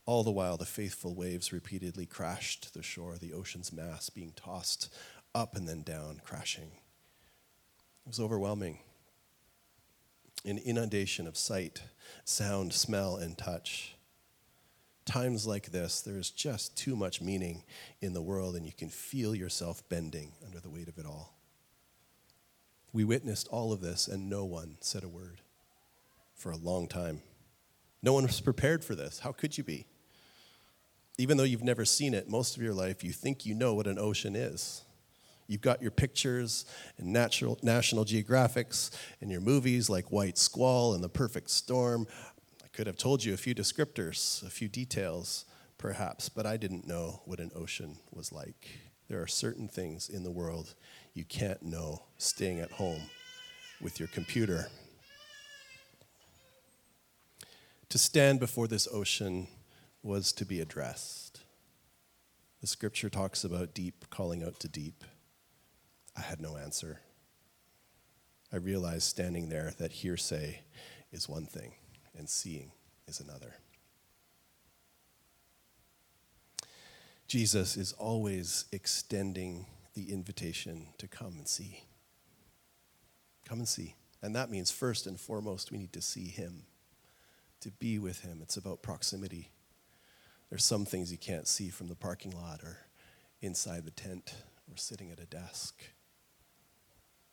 All 0.06 0.24
the 0.24 0.30
while, 0.30 0.56
the 0.56 0.64
faithful 0.64 1.14
waves 1.14 1.52
repeatedly 1.52 2.06
crashed 2.06 2.72
the 2.74 2.82
shore, 2.82 3.16
the 3.18 3.34
ocean's 3.34 3.72
mass 3.72 4.10
being 4.10 4.32
tossed 4.34 4.92
up 5.34 5.54
and 5.54 5.68
then 5.68 5.82
down, 5.82 6.20
crashing. 6.24 6.72
It 8.04 8.08
was 8.08 8.20
overwhelming. 8.20 8.80
An 10.44 10.58
inundation 10.58 11.26
of 11.26 11.36
sight, 11.36 11.82
sound, 12.24 12.72
smell, 12.72 13.16
and 13.16 13.36
touch. 13.36 13.94
Times 15.04 15.46
like 15.46 15.72
this, 15.72 16.00
there 16.00 16.16
is 16.16 16.30
just 16.30 16.76
too 16.76 16.96
much 16.96 17.20
meaning 17.20 17.64
in 18.00 18.12
the 18.12 18.22
world, 18.22 18.56
and 18.56 18.64
you 18.64 18.72
can 18.72 18.88
feel 18.88 19.34
yourself 19.34 19.82
bending 19.88 20.32
under 20.46 20.60
the 20.60 20.70
weight 20.70 20.88
of 20.88 20.98
it 20.98 21.06
all. 21.06 21.34
We 22.92 23.04
witnessed 23.04 23.48
all 23.48 23.72
of 23.72 23.80
this, 23.80 24.08
and 24.08 24.28
no 24.28 24.44
one 24.44 24.76
said 24.80 25.04
a 25.04 25.08
word 25.08 25.40
for 26.34 26.50
a 26.50 26.56
long 26.56 26.88
time. 26.88 27.22
No 28.02 28.12
one 28.12 28.24
was 28.24 28.40
prepared 28.40 28.82
for 28.82 28.94
this. 28.94 29.18
How 29.20 29.32
could 29.32 29.58
you 29.58 29.64
be? 29.64 29.86
Even 31.18 31.36
though 31.36 31.44
you've 31.44 31.62
never 31.62 31.84
seen 31.84 32.14
it 32.14 32.30
most 32.30 32.56
of 32.56 32.62
your 32.62 32.72
life, 32.72 33.04
you 33.04 33.12
think 33.12 33.44
you 33.44 33.54
know 33.54 33.74
what 33.74 33.86
an 33.86 33.98
ocean 33.98 34.34
is. 34.34 34.82
You've 35.50 35.60
got 35.60 35.82
your 35.82 35.90
pictures 35.90 36.64
and 36.96 37.12
natural, 37.12 37.58
National 37.60 38.04
Geographics 38.04 38.96
and 39.20 39.32
your 39.32 39.40
movies 39.40 39.90
like 39.90 40.12
White 40.12 40.38
Squall 40.38 40.94
and 40.94 41.02
The 41.02 41.08
Perfect 41.08 41.50
Storm. 41.50 42.06
I 42.62 42.68
could 42.68 42.86
have 42.86 42.96
told 42.96 43.24
you 43.24 43.34
a 43.34 43.36
few 43.36 43.52
descriptors, 43.52 44.46
a 44.46 44.48
few 44.48 44.68
details, 44.68 45.46
perhaps, 45.76 46.28
but 46.28 46.46
I 46.46 46.56
didn't 46.56 46.86
know 46.86 47.22
what 47.24 47.40
an 47.40 47.50
ocean 47.56 47.96
was 48.12 48.30
like. 48.30 48.68
There 49.08 49.20
are 49.20 49.26
certain 49.26 49.66
things 49.66 50.08
in 50.08 50.22
the 50.22 50.30
world 50.30 50.76
you 51.14 51.24
can't 51.24 51.64
know 51.64 52.04
staying 52.16 52.60
at 52.60 52.70
home 52.70 53.02
with 53.80 53.98
your 53.98 54.08
computer. 54.10 54.68
To 57.88 57.98
stand 57.98 58.38
before 58.38 58.68
this 58.68 58.86
ocean 58.92 59.48
was 60.00 60.30
to 60.34 60.44
be 60.44 60.60
addressed. 60.60 61.40
The 62.60 62.68
scripture 62.68 63.10
talks 63.10 63.42
about 63.42 63.74
deep 63.74 64.04
calling 64.10 64.44
out 64.44 64.60
to 64.60 64.68
deep. 64.68 65.02
I 66.20 66.22
had 66.22 66.42
no 66.42 66.58
answer. 66.58 67.00
I 68.52 68.56
realized 68.56 69.04
standing 69.04 69.48
there 69.48 69.72
that 69.78 69.90
hearsay 69.90 70.60
is 71.10 71.30
one 71.30 71.46
thing 71.46 71.72
and 72.14 72.28
seeing 72.28 72.72
is 73.08 73.20
another. 73.20 73.54
Jesus 77.26 77.78
is 77.78 77.94
always 77.94 78.66
extending 78.70 79.64
the 79.94 80.12
invitation 80.12 80.88
to 80.98 81.08
come 81.08 81.38
and 81.38 81.48
see. 81.48 81.84
Come 83.48 83.60
and 83.60 83.68
see. 83.68 83.94
And 84.20 84.36
that 84.36 84.50
means, 84.50 84.70
first 84.70 85.06
and 85.06 85.18
foremost, 85.18 85.72
we 85.72 85.78
need 85.78 85.94
to 85.94 86.02
see 86.02 86.26
Him, 86.26 86.64
to 87.60 87.70
be 87.70 87.98
with 87.98 88.20
Him. 88.20 88.40
It's 88.42 88.58
about 88.58 88.82
proximity. 88.82 89.52
There's 90.50 90.66
some 90.66 90.84
things 90.84 91.10
you 91.10 91.18
can't 91.18 91.48
see 91.48 91.70
from 91.70 91.88
the 91.88 91.94
parking 91.94 92.32
lot 92.32 92.60
or 92.62 92.76
inside 93.40 93.86
the 93.86 93.90
tent 93.90 94.34
or 94.70 94.76
sitting 94.76 95.10
at 95.10 95.18
a 95.18 95.24
desk. 95.24 95.82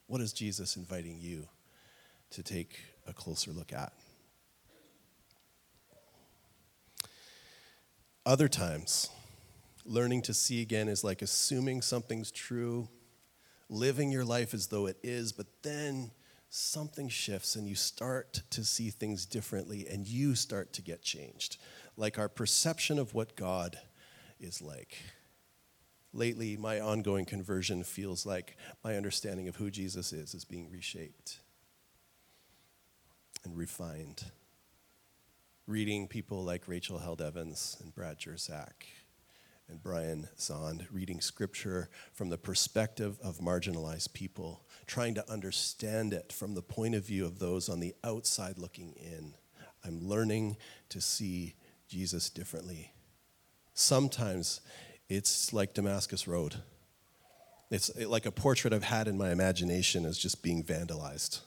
What 0.07 0.21
is 0.21 0.31
Jesus 0.31 0.77
inviting 0.77 1.19
you 1.19 1.47
to 2.31 2.41
take 2.41 2.79
a 3.05 3.13
closer 3.13 3.51
look 3.51 3.73
at? 3.73 3.91
Other 8.25 8.47
times, 8.47 9.09
learning 9.85 10.21
to 10.23 10.33
see 10.33 10.61
again 10.61 10.87
is 10.87 11.03
like 11.03 11.21
assuming 11.21 11.81
something's 11.81 12.31
true, 12.31 12.87
living 13.69 14.11
your 14.11 14.25
life 14.25 14.53
as 14.53 14.67
though 14.67 14.85
it 14.85 14.97
is, 15.03 15.33
but 15.33 15.47
then 15.61 16.11
something 16.49 17.09
shifts 17.09 17.55
and 17.55 17.67
you 17.67 17.75
start 17.75 18.41
to 18.49 18.63
see 18.63 18.89
things 18.89 19.25
differently 19.25 19.87
and 19.89 20.07
you 20.07 20.35
start 20.35 20.71
to 20.73 20.81
get 20.81 21.01
changed. 21.01 21.57
Like 21.97 22.17
our 22.17 22.29
perception 22.29 22.97
of 22.97 23.13
what 23.13 23.35
God 23.35 23.77
is 24.39 24.61
like. 24.61 24.97
Lately, 26.13 26.57
my 26.57 26.79
ongoing 26.79 27.25
conversion 27.25 27.83
feels 27.83 28.25
like 28.25 28.57
my 28.83 28.95
understanding 28.95 29.47
of 29.47 29.57
who 29.57 29.69
Jesus 29.69 30.13
is 30.13 30.33
is 30.33 30.45
being 30.45 30.69
reshaped 30.71 31.39
and 33.43 33.57
refined. 33.57 34.23
Reading 35.67 36.07
people 36.07 36.43
like 36.43 36.67
Rachel 36.67 36.99
Held 36.99 37.21
Evans 37.21 37.77
and 37.81 37.93
Brad 37.93 38.19
Jersak 38.19 38.85
and 39.69 39.83
Brian 39.83 40.29
Zahnd, 40.37 40.87
reading 40.91 41.19
scripture 41.19 41.89
from 42.13 42.29
the 42.29 42.37
perspective 42.37 43.19
of 43.21 43.39
marginalized 43.39 44.13
people, 44.13 44.65
trying 44.85 45.13
to 45.15 45.29
understand 45.29 46.13
it 46.13 46.31
from 46.31 46.55
the 46.55 46.61
point 46.61 46.95
of 46.95 47.05
view 47.05 47.25
of 47.25 47.39
those 47.39 47.67
on 47.67 47.81
the 47.81 47.93
outside 48.03 48.57
looking 48.57 48.93
in. 48.93 49.33
I'm 49.83 49.99
learning 49.99 50.57
to 50.89 51.01
see 51.01 51.55
Jesus 51.89 52.29
differently. 52.29 52.93
Sometimes 53.73 54.61
it's 55.09 55.53
like 55.53 55.73
Damascus 55.73 56.27
Road. 56.27 56.55
It's 57.69 57.95
like 58.05 58.25
a 58.25 58.31
portrait 58.31 58.73
I've 58.73 58.83
had 58.83 59.07
in 59.07 59.17
my 59.17 59.31
imagination 59.31 60.05
as 60.05 60.17
just 60.17 60.41
being 60.41 60.63
vandalized. 60.63 61.41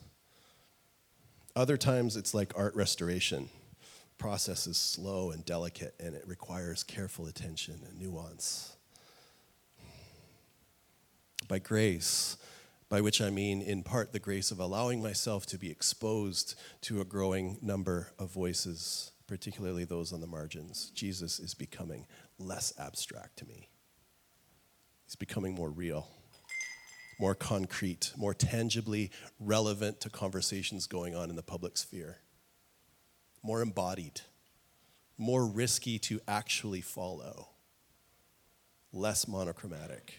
Other 1.56 1.76
times 1.76 2.16
it's 2.16 2.34
like 2.34 2.52
art 2.56 2.74
restoration. 2.74 3.48
The 3.80 4.22
process 4.22 4.66
is 4.66 4.76
slow 4.76 5.30
and 5.30 5.44
delicate 5.44 5.94
and 5.98 6.14
it 6.14 6.26
requires 6.26 6.82
careful 6.82 7.26
attention 7.26 7.80
and 7.88 7.98
nuance. 7.98 8.76
By 11.48 11.58
grace, 11.58 12.36
by 12.88 13.00
which 13.00 13.20
I 13.20 13.30
mean 13.30 13.62
in 13.62 13.82
part 13.82 14.12
the 14.12 14.18
grace 14.18 14.50
of 14.50 14.60
allowing 14.60 15.02
myself 15.02 15.46
to 15.46 15.58
be 15.58 15.70
exposed 15.70 16.54
to 16.82 17.00
a 17.00 17.04
growing 17.04 17.58
number 17.62 18.12
of 18.18 18.30
voices, 18.30 19.12
particularly 19.30 19.84
those 19.84 20.12
on 20.12 20.20
the 20.20 20.26
margins, 20.26 20.90
Jesus 20.92 21.38
is 21.38 21.54
becoming 21.54 22.04
less 22.40 22.72
abstract 22.80 23.36
to 23.38 23.46
me. 23.46 23.68
He's 25.06 25.14
becoming 25.14 25.54
more 25.54 25.70
real, 25.70 26.08
more 27.20 27.36
concrete, 27.36 28.12
more 28.16 28.34
tangibly 28.34 29.12
relevant 29.38 30.00
to 30.00 30.10
conversations 30.10 30.88
going 30.88 31.14
on 31.14 31.30
in 31.30 31.36
the 31.36 31.44
public 31.44 31.76
sphere, 31.76 32.18
more 33.40 33.62
embodied, 33.62 34.20
more 35.16 35.46
risky 35.46 36.00
to 36.00 36.20
actually 36.26 36.80
follow, 36.80 37.50
less 38.92 39.28
monochromatic. 39.28 40.14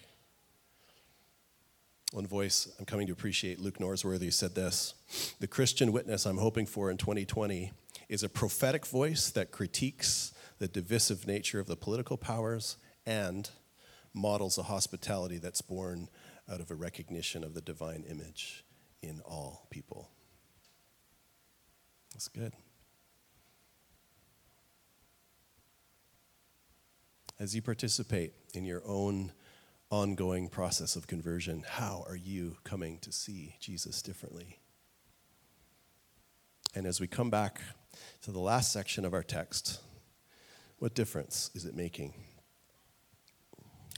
One 2.13 2.27
voice 2.27 2.73
I'm 2.79 2.85
coming 2.85 3.07
to 3.07 3.13
appreciate, 3.13 3.59
Luke 3.59 3.77
Norsworthy, 3.77 4.31
said 4.31 4.55
this 4.55 4.93
The 5.41 5.47
Christian 5.47 5.91
witness 5.91 6.25
I'm 6.25 6.37
hoping 6.37 6.65
for 6.65 6.89
in 6.89 6.95
2020 6.95 7.73
is 8.11 8.23
a 8.23 8.29
prophetic 8.29 8.85
voice 8.85 9.29
that 9.29 9.51
critiques 9.51 10.33
the 10.59 10.67
divisive 10.67 11.25
nature 11.25 11.61
of 11.61 11.67
the 11.67 11.77
political 11.77 12.17
powers 12.17 12.75
and 13.05 13.49
models 14.13 14.57
a 14.57 14.63
hospitality 14.63 15.37
that's 15.37 15.61
born 15.61 16.09
out 16.51 16.59
of 16.59 16.69
a 16.69 16.75
recognition 16.75 17.41
of 17.41 17.53
the 17.53 17.61
divine 17.61 18.03
image 18.09 18.65
in 19.01 19.21
all 19.21 19.65
people. 19.69 20.09
That's 22.11 22.27
good. 22.27 22.51
As 27.39 27.55
you 27.55 27.61
participate 27.61 28.33
in 28.53 28.65
your 28.65 28.81
own 28.85 29.31
ongoing 29.89 30.49
process 30.49 30.97
of 30.97 31.07
conversion, 31.07 31.63
how 31.65 32.03
are 32.09 32.17
you 32.17 32.57
coming 32.65 32.99
to 32.99 33.11
see 33.13 33.55
Jesus 33.61 34.01
differently? 34.01 34.59
And 36.75 36.85
as 36.85 36.99
we 36.99 37.07
come 37.07 37.29
back 37.29 37.61
to 38.23 38.31
the 38.31 38.39
last 38.39 38.71
section 38.71 39.05
of 39.05 39.13
our 39.13 39.23
text, 39.23 39.79
what 40.79 40.95
difference 40.95 41.49
is 41.53 41.65
it 41.65 41.75
making? 41.75 42.13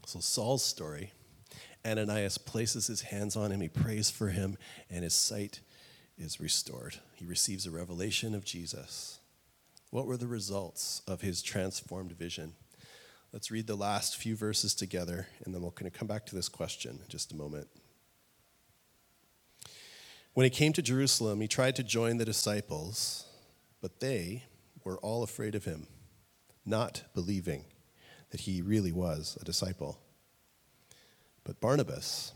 So, 0.05 0.19
Saul's 0.19 0.63
story 0.63 1.11
Ananias 1.85 2.37
places 2.37 2.87
his 2.87 3.01
hands 3.01 3.35
on 3.35 3.51
him, 3.51 3.61
he 3.61 3.67
prays 3.67 4.09
for 4.09 4.29
him, 4.29 4.57
and 4.89 5.03
his 5.03 5.13
sight 5.13 5.59
is 6.17 6.39
restored. 6.39 6.95
He 7.15 7.25
receives 7.25 7.65
a 7.65 7.71
revelation 7.71 8.33
of 8.33 8.45
Jesus. 8.45 9.19
What 9.89 10.07
were 10.07 10.17
the 10.17 10.27
results 10.27 11.01
of 11.07 11.21
his 11.21 11.41
transformed 11.41 12.13
vision? 12.13 12.53
Let's 13.33 13.51
read 13.51 13.67
the 13.67 13.75
last 13.75 14.15
few 14.15 14.35
verses 14.35 14.73
together, 14.73 15.27
and 15.43 15.53
then 15.53 15.61
we're 15.61 15.71
going 15.71 15.91
to 15.91 15.97
come 15.97 16.07
back 16.07 16.25
to 16.27 16.35
this 16.35 16.49
question 16.49 16.99
in 17.03 17.09
just 17.09 17.31
a 17.31 17.35
moment. 17.35 17.67
When 20.33 20.45
he 20.45 20.49
came 20.49 20.73
to 20.73 20.81
Jerusalem, 20.81 21.41
he 21.41 21.47
tried 21.47 21.75
to 21.75 21.83
join 21.83 22.17
the 22.17 22.25
disciples, 22.25 23.25
but 23.83 23.99
they 23.99 24.45
were 24.85 24.97
all 24.99 25.23
afraid 25.23 25.55
of 25.55 25.65
him 25.65 25.87
not 26.65 27.03
believing 27.13 27.65
that 28.29 28.39
he 28.39 28.61
really 28.61 28.93
was 28.93 29.37
a 29.41 29.43
disciple. 29.43 29.99
But 31.43 31.59
Barnabas 31.59 32.31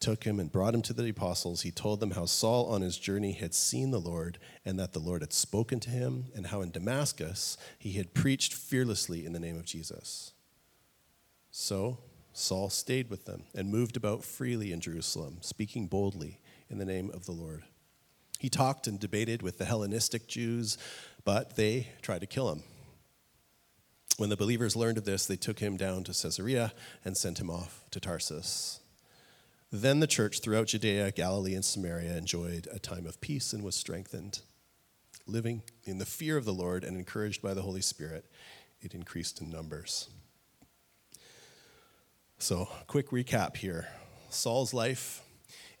took 0.00 0.24
him 0.24 0.40
and 0.40 0.50
brought 0.50 0.74
him 0.74 0.82
to 0.82 0.92
the 0.92 1.08
apostles. 1.08 1.62
He 1.62 1.70
told 1.70 2.00
them 2.00 2.10
how 2.10 2.24
Saul 2.24 2.66
on 2.66 2.80
his 2.80 2.98
journey 2.98 3.30
had 3.30 3.54
seen 3.54 3.92
the 3.92 4.00
Lord 4.00 4.40
and 4.64 4.80
that 4.80 4.92
the 4.92 4.98
Lord 4.98 5.22
had 5.22 5.32
spoken 5.32 5.78
to 5.78 5.90
him, 5.90 6.24
and 6.34 6.48
how 6.48 6.60
in 6.60 6.72
Damascus 6.72 7.56
he 7.78 7.92
had 7.92 8.12
preached 8.12 8.52
fearlessly 8.52 9.24
in 9.24 9.32
the 9.32 9.38
name 9.38 9.56
of 9.56 9.66
Jesus. 9.66 10.32
So 11.52 11.98
Saul 12.32 12.68
stayed 12.68 13.10
with 13.10 13.26
them 13.26 13.44
and 13.54 13.70
moved 13.70 13.96
about 13.96 14.24
freely 14.24 14.72
in 14.72 14.80
Jerusalem, 14.80 15.38
speaking 15.40 15.86
boldly 15.86 16.40
in 16.68 16.78
the 16.78 16.84
name 16.84 17.12
of 17.14 17.26
the 17.26 17.32
Lord. 17.32 17.62
He 18.40 18.48
talked 18.48 18.86
and 18.86 18.98
debated 18.98 19.42
with 19.42 19.58
the 19.58 19.66
Hellenistic 19.66 20.26
Jews, 20.26 20.78
but 21.24 21.56
they 21.56 21.88
tried 22.00 22.22
to 22.22 22.26
kill 22.26 22.50
him. 22.50 22.62
When 24.16 24.30
the 24.30 24.36
believers 24.36 24.74
learned 24.74 24.96
of 24.96 25.04
this, 25.04 25.26
they 25.26 25.36
took 25.36 25.58
him 25.58 25.76
down 25.76 26.04
to 26.04 26.12
Caesarea 26.12 26.72
and 27.04 27.18
sent 27.18 27.38
him 27.38 27.50
off 27.50 27.84
to 27.90 28.00
Tarsus. 28.00 28.80
Then 29.70 30.00
the 30.00 30.06
church 30.06 30.40
throughout 30.40 30.68
Judea, 30.68 31.12
Galilee, 31.12 31.54
and 31.54 31.62
Samaria 31.62 32.16
enjoyed 32.16 32.66
a 32.72 32.78
time 32.78 33.04
of 33.04 33.20
peace 33.20 33.52
and 33.52 33.62
was 33.62 33.76
strengthened. 33.76 34.40
Living 35.26 35.62
in 35.84 35.98
the 35.98 36.06
fear 36.06 36.38
of 36.38 36.46
the 36.46 36.54
Lord 36.54 36.82
and 36.82 36.96
encouraged 36.96 37.42
by 37.42 37.52
the 37.52 37.62
Holy 37.62 37.82
Spirit, 37.82 38.24
it 38.80 38.94
increased 38.94 39.42
in 39.42 39.50
numbers. 39.50 40.08
So, 42.38 42.70
quick 42.86 43.10
recap 43.10 43.58
here 43.58 43.88
Saul's 44.30 44.72
life 44.72 45.20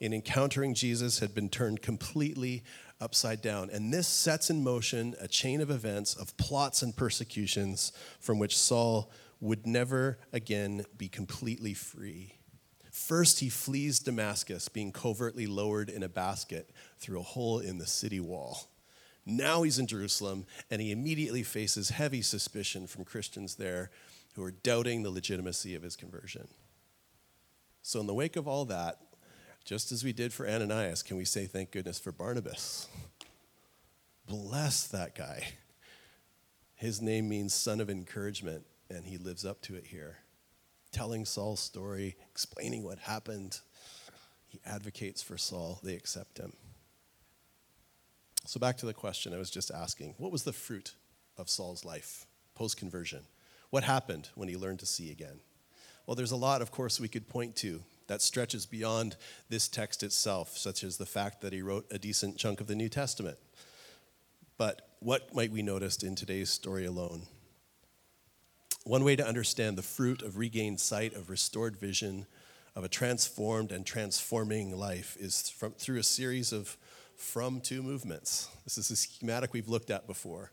in 0.00 0.14
encountering 0.14 0.74
Jesus 0.74 1.18
had 1.18 1.34
been 1.34 1.48
turned 1.48 1.82
completely 1.82 2.64
upside 3.00 3.42
down. 3.42 3.70
And 3.70 3.92
this 3.92 4.08
sets 4.08 4.50
in 4.50 4.64
motion 4.64 5.14
a 5.20 5.28
chain 5.28 5.60
of 5.60 5.70
events 5.70 6.14
of 6.14 6.36
plots 6.36 6.82
and 6.82 6.96
persecutions 6.96 7.92
from 8.18 8.38
which 8.38 8.58
Saul 8.58 9.10
would 9.40 9.66
never 9.66 10.18
again 10.32 10.84
be 10.96 11.08
completely 11.08 11.74
free. 11.74 12.34
First, 12.90 13.40
he 13.40 13.48
flees 13.48 14.00
Damascus, 14.00 14.68
being 14.68 14.92
covertly 14.92 15.46
lowered 15.46 15.88
in 15.88 16.02
a 16.02 16.08
basket 16.08 16.70
through 16.98 17.20
a 17.20 17.24
hole 17.24 17.60
in 17.60 17.78
the 17.78 17.86
city 17.86 18.20
wall. 18.20 18.68
Now 19.24 19.62
he's 19.62 19.78
in 19.78 19.86
Jerusalem, 19.86 20.44
and 20.70 20.82
he 20.82 20.90
immediately 20.90 21.42
faces 21.42 21.90
heavy 21.90 22.20
suspicion 22.20 22.86
from 22.86 23.04
Christians 23.04 23.54
there 23.54 23.90
who 24.34 24.42
are 24.42 24.50
doubting 24.50 25.02
the 25.02 25.10
legitimacy 25.10 25.74
of 25.74 25.82
his 25.82 25.96
conversion. 25.96 26.48
So, 27.82 28.00
in 28.00 28.06
the 28.06 28.14
wake 28.14 28.36
of 28.36 28.48
all 28.48 28.64
that, 28.66 28.98
just 29.64 29.92
as 29.92 30.02
we 30.02 30.12
did 30.12 30.32
for 30.32 30.48
Ananias, 30.48 31.02
can 31.02 31.16
we 31.16 31.24
say 31.24 31.46
thank 31.46 31.70
goodness 31.70 31.98
for 31.98 32.12
Barnabas? 32.12 32.88
Bless 34.26 34.86
that 34.86 35.14
guy. 35.14 35.48
His 36.74 37.02
name 37.02 37.28
means 37.28 37.52
son 37.52 37.80
of 37.80 37.90
encouragement, 37.90 38.64
and 38.88 39.04
he 39.04 39.18
lives 39.18 39.44
up 39.44 39.60
to 39.62 39.74
it 39.74 39.86
here. 39.86 40.18
Telling 40.92 41.24
Saul's 41.24 41.60
story, 41.60 42.16
explaining 42.30 42.82
what 42.82 42.98
happened. 42.98 43.60
He 44.46 44.60
advocates 44.64 45.22
for 45.22 45.36
Saul, 45.36 45.78
they 45.82 45.94
accept 45.94 46.38
him. 46.38 46.54
So, 48.46 48.58
back 48.58 48.78
to 48.78 48.86
the 48.86 48.94
question 48.94 49.34
I 49.34 49.38
was 49.38 49.50
just 49.50 49.70
asking 49.70 50.14
what 50.18 50.32
was 50.32 50.44
the 50.44 50.52
fruit 50.52 50.94
of 51.36 51.50
Saul's 51.50 51.84
life 51.84 52.26
post 52.54 52.76
conversion? 52.76 53.24
What 53.70 53.84
happened 53.84 54.30
when 54.34 54.48
he 54.48 54.56
learned 54.56 54.80
to 54.80 54.86
see 54.86 55.10
again? 55.10 55.40
Well, 56.06 56.14
there's 56.14 56.32
a 56.32 56.36
lot, 56.36 56.62
of 56.62 56.72
course, 56.72 56.98
we 56.98 57.08
could 57.08 57.28
point 57.28 57.54
to 57.56 57.82
that 58.10 58.20
stretches 58.20 58.66
beyond 58.66 59.14
this 59.50 59.68
text 59.68 60.02
itself, 60.02 60.58
such 60.58 60.82
as 60.82 60.96
the 60.96 61.06
fact 61.06 61.40
that 61.42 61.52
he 61.52 61.62
wrote 61.62 61.86
a 61.92 61.98
decent 61.98 62.36
chunk 62.36 62.60
of 62.60 62.66
the 62.66 62.74
New 62.74 62.88
Testament. 62.88 63.38
But 64.58 64.88
what 64.98 65.32
might 65.32 65.52
we 65.52 65.62
notice 65.62 66.02
in 66.02 66.16
today's 66.16 66.50
story 66.50 66.84
alone? 66.84 67.22
One 68.82 69.04
way 69.04 69.14
to 69.14 69.24
understand 69.24 69.78
the 69.78 69.82
fruit 69.82 70.22
of 70.22 70.38
regained 70.38 70.80
sight, 70.80 71.14
of 71.14 71.30
restored 71.30 71.76
vision, 71.76 72.26
of 72.74 72.82
a 72.82 72.88
transformed 72.88 73.70
and 73.70 73.86
transforming 73.86 74.76
life 74.76 75.16
is 75.20 75.48
from, 75.48 75.70
through 75.74 76.00
a 76.00 76.02
series 76.02 76.52
of 76.52 76.76
from 77.16 77.60
to 77.60 77.80
movements. 77.80 78.48
This 78.64 78.76
is 78.76 78.90
a 78.90 78.96
schematic 78.96 79.52
we've 79.52 79.68
looked 79.68 79.90
at 79.90 80.08
before, 80.08 80.50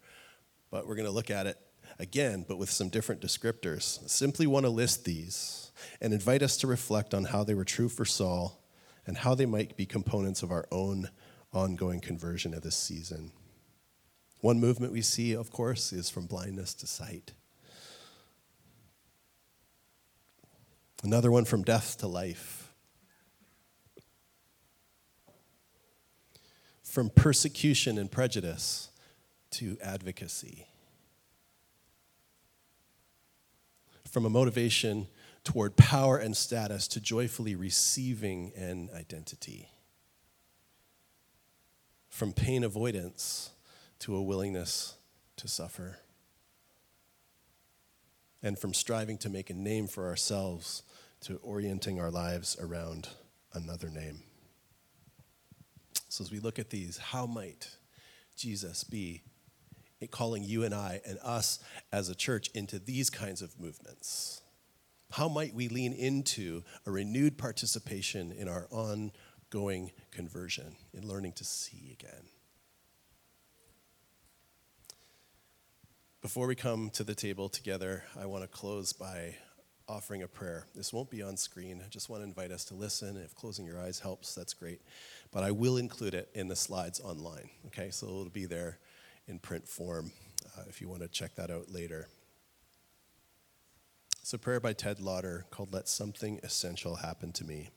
but 0.70 0.88
we're 0.88 0.96
going 0.96 1.08
to 1.08 1.12
look 1.12 1.32
at 1.32 1.48
it 1.48 1.58
again, 2.00 2.46
but 2.48 2.58
with 2.58 2.70
some 2.70 2.90
different 2.90 3.22
descriptors. 3.22 4.08
Simply 4.10 4.48
want 4.48 4.66
to 4.66 4.70
list 4.70 5.06
these 5.06 5.72
and 6.02 6.14
invite 6.14 6.42
us 6.42 6.58
to 6.58 6.68
reflect 6.68 7.14
on 7.14 7.26
how 7.26 7.44
they 7.44 7.54
were 7.54 7.66
true 7.66 7.90
for 7.90 8.06
Saul 8.06 8.64
and 9.06 9.18
how 9.18 9.36
they 9.36 9.46
might 9.46 9.78
be 9.78 9.86
components 9.86 10.44
of 10.44 10.52
our 10.52 10.68
own 10.72 11.10
ongoing 11.54 12.00
conversion 12.00 12.54
of 12.54 12.62
this 12.62 12.76
season. 12.76 13.32
One 14.42 14.60
movement 14.60 14.94
we 14.94 15.02
see, 15.02 15.34
of 15.34 15.52
course, 15.52 15.92
is 15.92 16.10
from 16.10 16.28
blindness 16.28 16.74
to 16.76 16.88
sight. 16.88 17.34
Another 21.04 21.32
one 21.32 21.46
from 21.46 21.64
death 21.64 21.98
to 22.00 22.08
life. 22.08 22.68
from 26.98 27.12
persecution 27.12 28.00
and 28.00 28.12
prejudice 28.12 28.90
to 29.52 29.78
advocacy, 29.84 30.66
from 34.18 34.26
a 34.26 34.30
motivation 34.32 35.08
toward 35.44 35.78
power 35.78 36.18
and 36.18 36.36
status 36.36 36.88
to 36.88 37.00
joyfully 37.00 37.54
receiving 37.54 38.52
an 38.56 38.90
identity, 38.96 39.70
from 42.10 42.34
pain 42.34 42.64
avoidance 42.64 43.52
to 44.00 44.16
a 44.16 44.24
willingness 44.24 44.96
to 45.36 45.48
suffer, 45.48 46.00
and 48.42 48.58
from 48.58 48.74
striving 48.74 49.20
to 49.20 49.30
make 49.30 49.52
a 49.52 49.54
name 49.54 49.86
for 49.86 50.08
ourselves 50.08 50.82
to 51.22 51.36
orienting 51.44 52.00
our 52.00 52.10
lives 52.10 52.58
around 52.60 53.10
another 53.54 53.92
name. 53.92 54.24
So, 56.10 56.24
as 56.24 56.32
we 56.32 56.40
look 56.40 56.58
at 56.58 56.72
these, 56.72 56.98
how 56.98 57.28
might 57.28 57.70
Jesus 58.36 58.84
be 58.84 59.22
calling 60.06 60.44
you 60.44 60.64
and 60.64 60.76
I 60.76 61.02
and 61.06 61.18
us 61.24 61.60
as 61.92 62.10
a 62.10 62.16
church 62.16 62.50
into 62.54 62.78
these 62.78 63.10
kinds 63.10 63.42
of 63.42 63.60
movements? 63.60 64.42
How 65.12 65.28
might 65.28 65.56
we 65.56 65.70
lean 65.70 65.94
into 65.94 66.64
a 66.86 66.92
renewed 66.92 67.38
participation 67.38 68.32
in 68.32 68.48
our 68.48 68.68
ongoing 68.70 69.92
conversion, 70.12 70.76
in 70.94 71.08
learning 71.08 71.34
to 71.34 71.44
see 71.44 71.98
again? 72.00 72.26
Before 76.22 76.46
we 76.46 76.56
come 76.56 76.90
to 76.92 77.04
the 77.04 77.16
table 77.16 77.50
together, 77.50 78.04
I 78.20 78.26
want 78.26 78.44
to 78.44 78.48
close 78.48 78.92
by 78.92 79.36
offering 79.88 80.22
a 80.22 80.28
prayer. 80.28 80.68
This 80.76 80.92
won't 80.92 81.10
be 81.10 81.24
on 81.24 81.38
screen. 81.38 81.82
I 81.84 81.88
just 81.88 82.10
want 82.10 82.22
to 82.22 82.28
invite 82.28 82.52
us 82.52 82.66
to 82.66 82.76
listen. 82.76 83.16
If 83.16 83.34
closing 83.34 83.66
your 83.66 83.80
eyes 83.80 84.00
helps, 84.00 84.36
that's 84.36 84.54
great 84.54 84.82
but 85.32 85.44
I 85.44 85.52
will 85.52 85.78
include 85.78 86.14
it 86.14 86.30
in 86.34 86.48
the 86.48 86.56
slides 86.56 87.00
online. 87.00 87.50
Okay, 87.68 87.90
so 87.92 88.08
it'll 88.08 88.30
be 88.30 88.46
there 88.46 88.80
in 89.28 89.40
print 89.40 89.68
form 89.68 90.12
uh, 90.58 90.64
if 90.68 90.82
you 90.82 90.90
want 90.90 91.02
to 91.02 91.08
check 91.08 91.36
that 91.36 91.52
out 91.52 91.72
later. 91.72 92.08
It's 94.22 94.34
a 94.34 94.38
prayer 94.38 94.60
by 94.60 94.74
Ted 94.74 95.00
Loder 95.00 95.46
called 95.52 95.74
Let 95.74 95.88
Something 95.88 96.40
Essential 96.44 96.96
Happen 96.96 97.32
to 97.34 97.46
Me. 97.46 97.70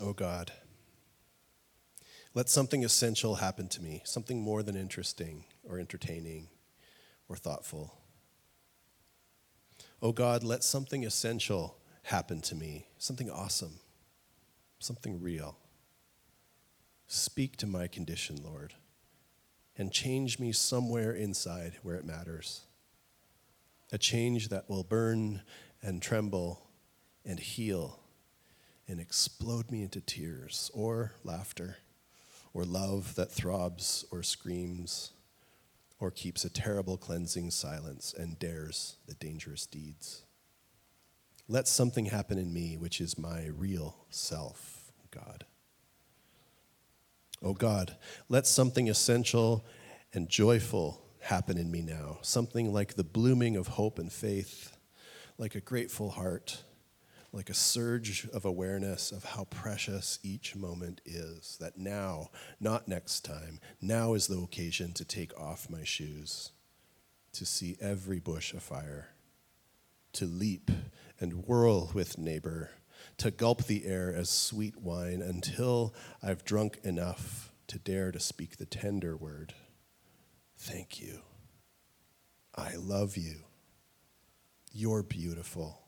Oh 0.00 0.12
God, 0.12 0.52
let 2.34 2.48
something 2.48 2.84
essential 2.84 3.36
happen 3.36 3.68
to 3.68 3.82
me, 3.82 4.02
something 4.04 4.40
more 4.40 4.62
than 4.62 4.76
interesting 4.76 5.44
or 5.68 5.78
entertaining 5.78 6.48
or 7.28 7.36
thoughtful. 7.36 7.94
Oh 10.00 10.12
God, 10.12 10.44
let 10.44 10.62
something 10.62 11.04
essential 11.04 11.76
happen 12.04 12.40
to 12.42 12.54
me, 12.54 12.86
something 12.98 13.28
awesome 13.30 13.80
something 14.78 15.20
real. 15.20 15.56
Speak 17.10 17.56
to 17.56 17.66
my 17.66 17.86
condition, 17.86 18.38
Lord, 18.44 18.74
and 19.78 19.90
change 19.90 20.38
me 20.38 20.52
somewhere 20.52 21.10
inside 21.12 21.78
where 21.82 21.96
it 21.96 22.04
matters. 22.04 22.66
A 23.90 23.96
change 23.96 24.50
that 24.50 24.68
will 24.68 24.84
burn 24.84 25.40
and 25.80 26.02
tremble 26.02 26.68
and 27.24 27.40
heal 27.40 28.00
and 28.86 29.00
explode 29.00 29.70
me 29.70 29.82
into 29.82 30.02
tears 30.02 30.70
or 30.74 31.14
laughter 31.24 31.78
or 32.52 32.64
love 32.64 33.14
that 33.14 33.32
throbs 33.32 34.04
or 34.10 34.22
screams 34.22 35.12
or 35.98 36.10
keeps 36.10 36.44
a 36.44 36.50
terrible 36.50 36.98
cleansing 36.98 37.50
silence 37.50 38.14
and 38.16 38.38
dares 38.38 38.96
the 39.06 39.14
dangerous 39.14 39.64
deeds. 39.64 40.24
Let 41.48 41.66
something 41.66 42.06
happen 42.06 42.36
in 42.36 42.52
me, 42.52 42.76
which 42.76 43.00
is 43.00 43.16
my 43.16 43.46
real 43.46 43.96
self, 44.10 44.92
God. 45.10 45.46
Oh 47.42 47.54
God, 47.54 47.96
let 48.28 48.46
something 48.46 48.88
essential 48.88 49.64
and 50.12 50.28
joyful 50.28 51.02
happen 51.20 51.58
in 51.58 51.70
me 51.70 51.82
now, 51.82 52.18
something 52.22 52.72
like 52.72 52.94
the 52.94 53.04
blooming 53.04 53.56
of 53.56 53.68
hope 53.68 53.98
and 53.98 54.12
faith, 54.12 54.76
like 55.36 55.54
a 55.54 55.60
grateful 55.60 56.10
heart, 56.10 56.64
like 57.32 57.50
a 57.50 57.54
surge 57.54 58.26
of 58.32 58.44
awareness 58.44 59.12
of 59.12 59.24
how 59.24 59.44
precious 59.44 60.18
each 60.22 60.56
moment 60.56 61.00
is. 61.04 61.56
That 61.60 61.76
now, 61.76 62.30
not 62.58 62.88
next 62.88 63.24
time, 63.24 63.60
now 63.80 64.14
is 64.14 64.26
the 64.26 64.38
occasion 64.38 64.92
to 64.94 65.04
take 65.04 65.38
off 65.38 65.70
my 65.70 65.84
shoes, 65.84 66.50
to 67.32 67.44
see 67.44 67.76
every 67.80 68.18
bush 68.18 68.54
afire, 68.54 69.10
to 70.14 70.24
leap 70.24 70.70
and 71.20 71.46
whirl 71.46 71.90
with 71.92 72.18
neighbor, 72.18 72.70
to 73.18 73.30
gulp 73.30 73.64
the 73.64 73.84
air 73.84 74.14
as 74.14 74.30
sweet 74.30 74.80
wine 74.80 75.20
until 75.22 75.94
I've 76.22 76.44
drunk 76.44 76.78
enough 76.84 77.52
to 77.66 77.78
dare 77.78 78.12
to 78.12 78.20
speak 78.20 78.56
the 78.56 78.66
tender 78.66 79.16
word. 79.16 79.54
Thank 80.56 81.00
you. 81.00 81.20
I 82.54 82.74
love 82.76 83.16
you. 83.16 83.42
You're 84.72 85.02
beautiful. 85.02 85.82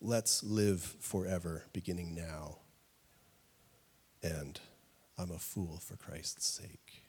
Let's 0.00 0.42
live 0.42 0.82
forever, 1.00 1.64
beginning 1.72 2.14
now. 2.14 2.58
And 4.22 4.60
I'm 5.16 5.30
a 5.30 5.38
fool 5.38 5.80
for 5.82 5.96
Christ's 5.96 6.46
sake. 6.46 7.02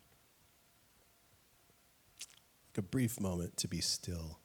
Take 2.73 2.77
a 2.77 2.81
brief 2.81 3.19
moment 3.19 3.57
to 3.57 3.67
be 3.67 3.81
still 3.81 4.39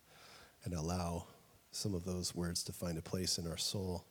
and 0.65 0.75
allow 0.75 1.27
some 1.71 1.95
of 1.95 2.05
those 2.05 2.35
words 2.35 2.63
to 2.65 2.73
find 2.73 2.99
a 2.99 3.03
place 3.03 3.39
in 3.39 3.47
our 3.47 3.57
soul. 3.57 4.07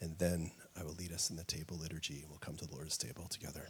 And 0.00 0.16
then 0.18 0.52
I 0.78 0.84
will 0.84 0.94
lead 0.94 1.12
us 1.12 1.30
in 1.30 1.36
the 1.36 1.44
table 1.44 1.76
liturgy 1.76 2.20
and 2.20 2.30
we'll 2.30 2.38
come 2.38 2.56
to 2.56 2.66
the 2.66 2.74
Lord's 2.74 2.96
table 2.96 3.26
together. 3.28 3.68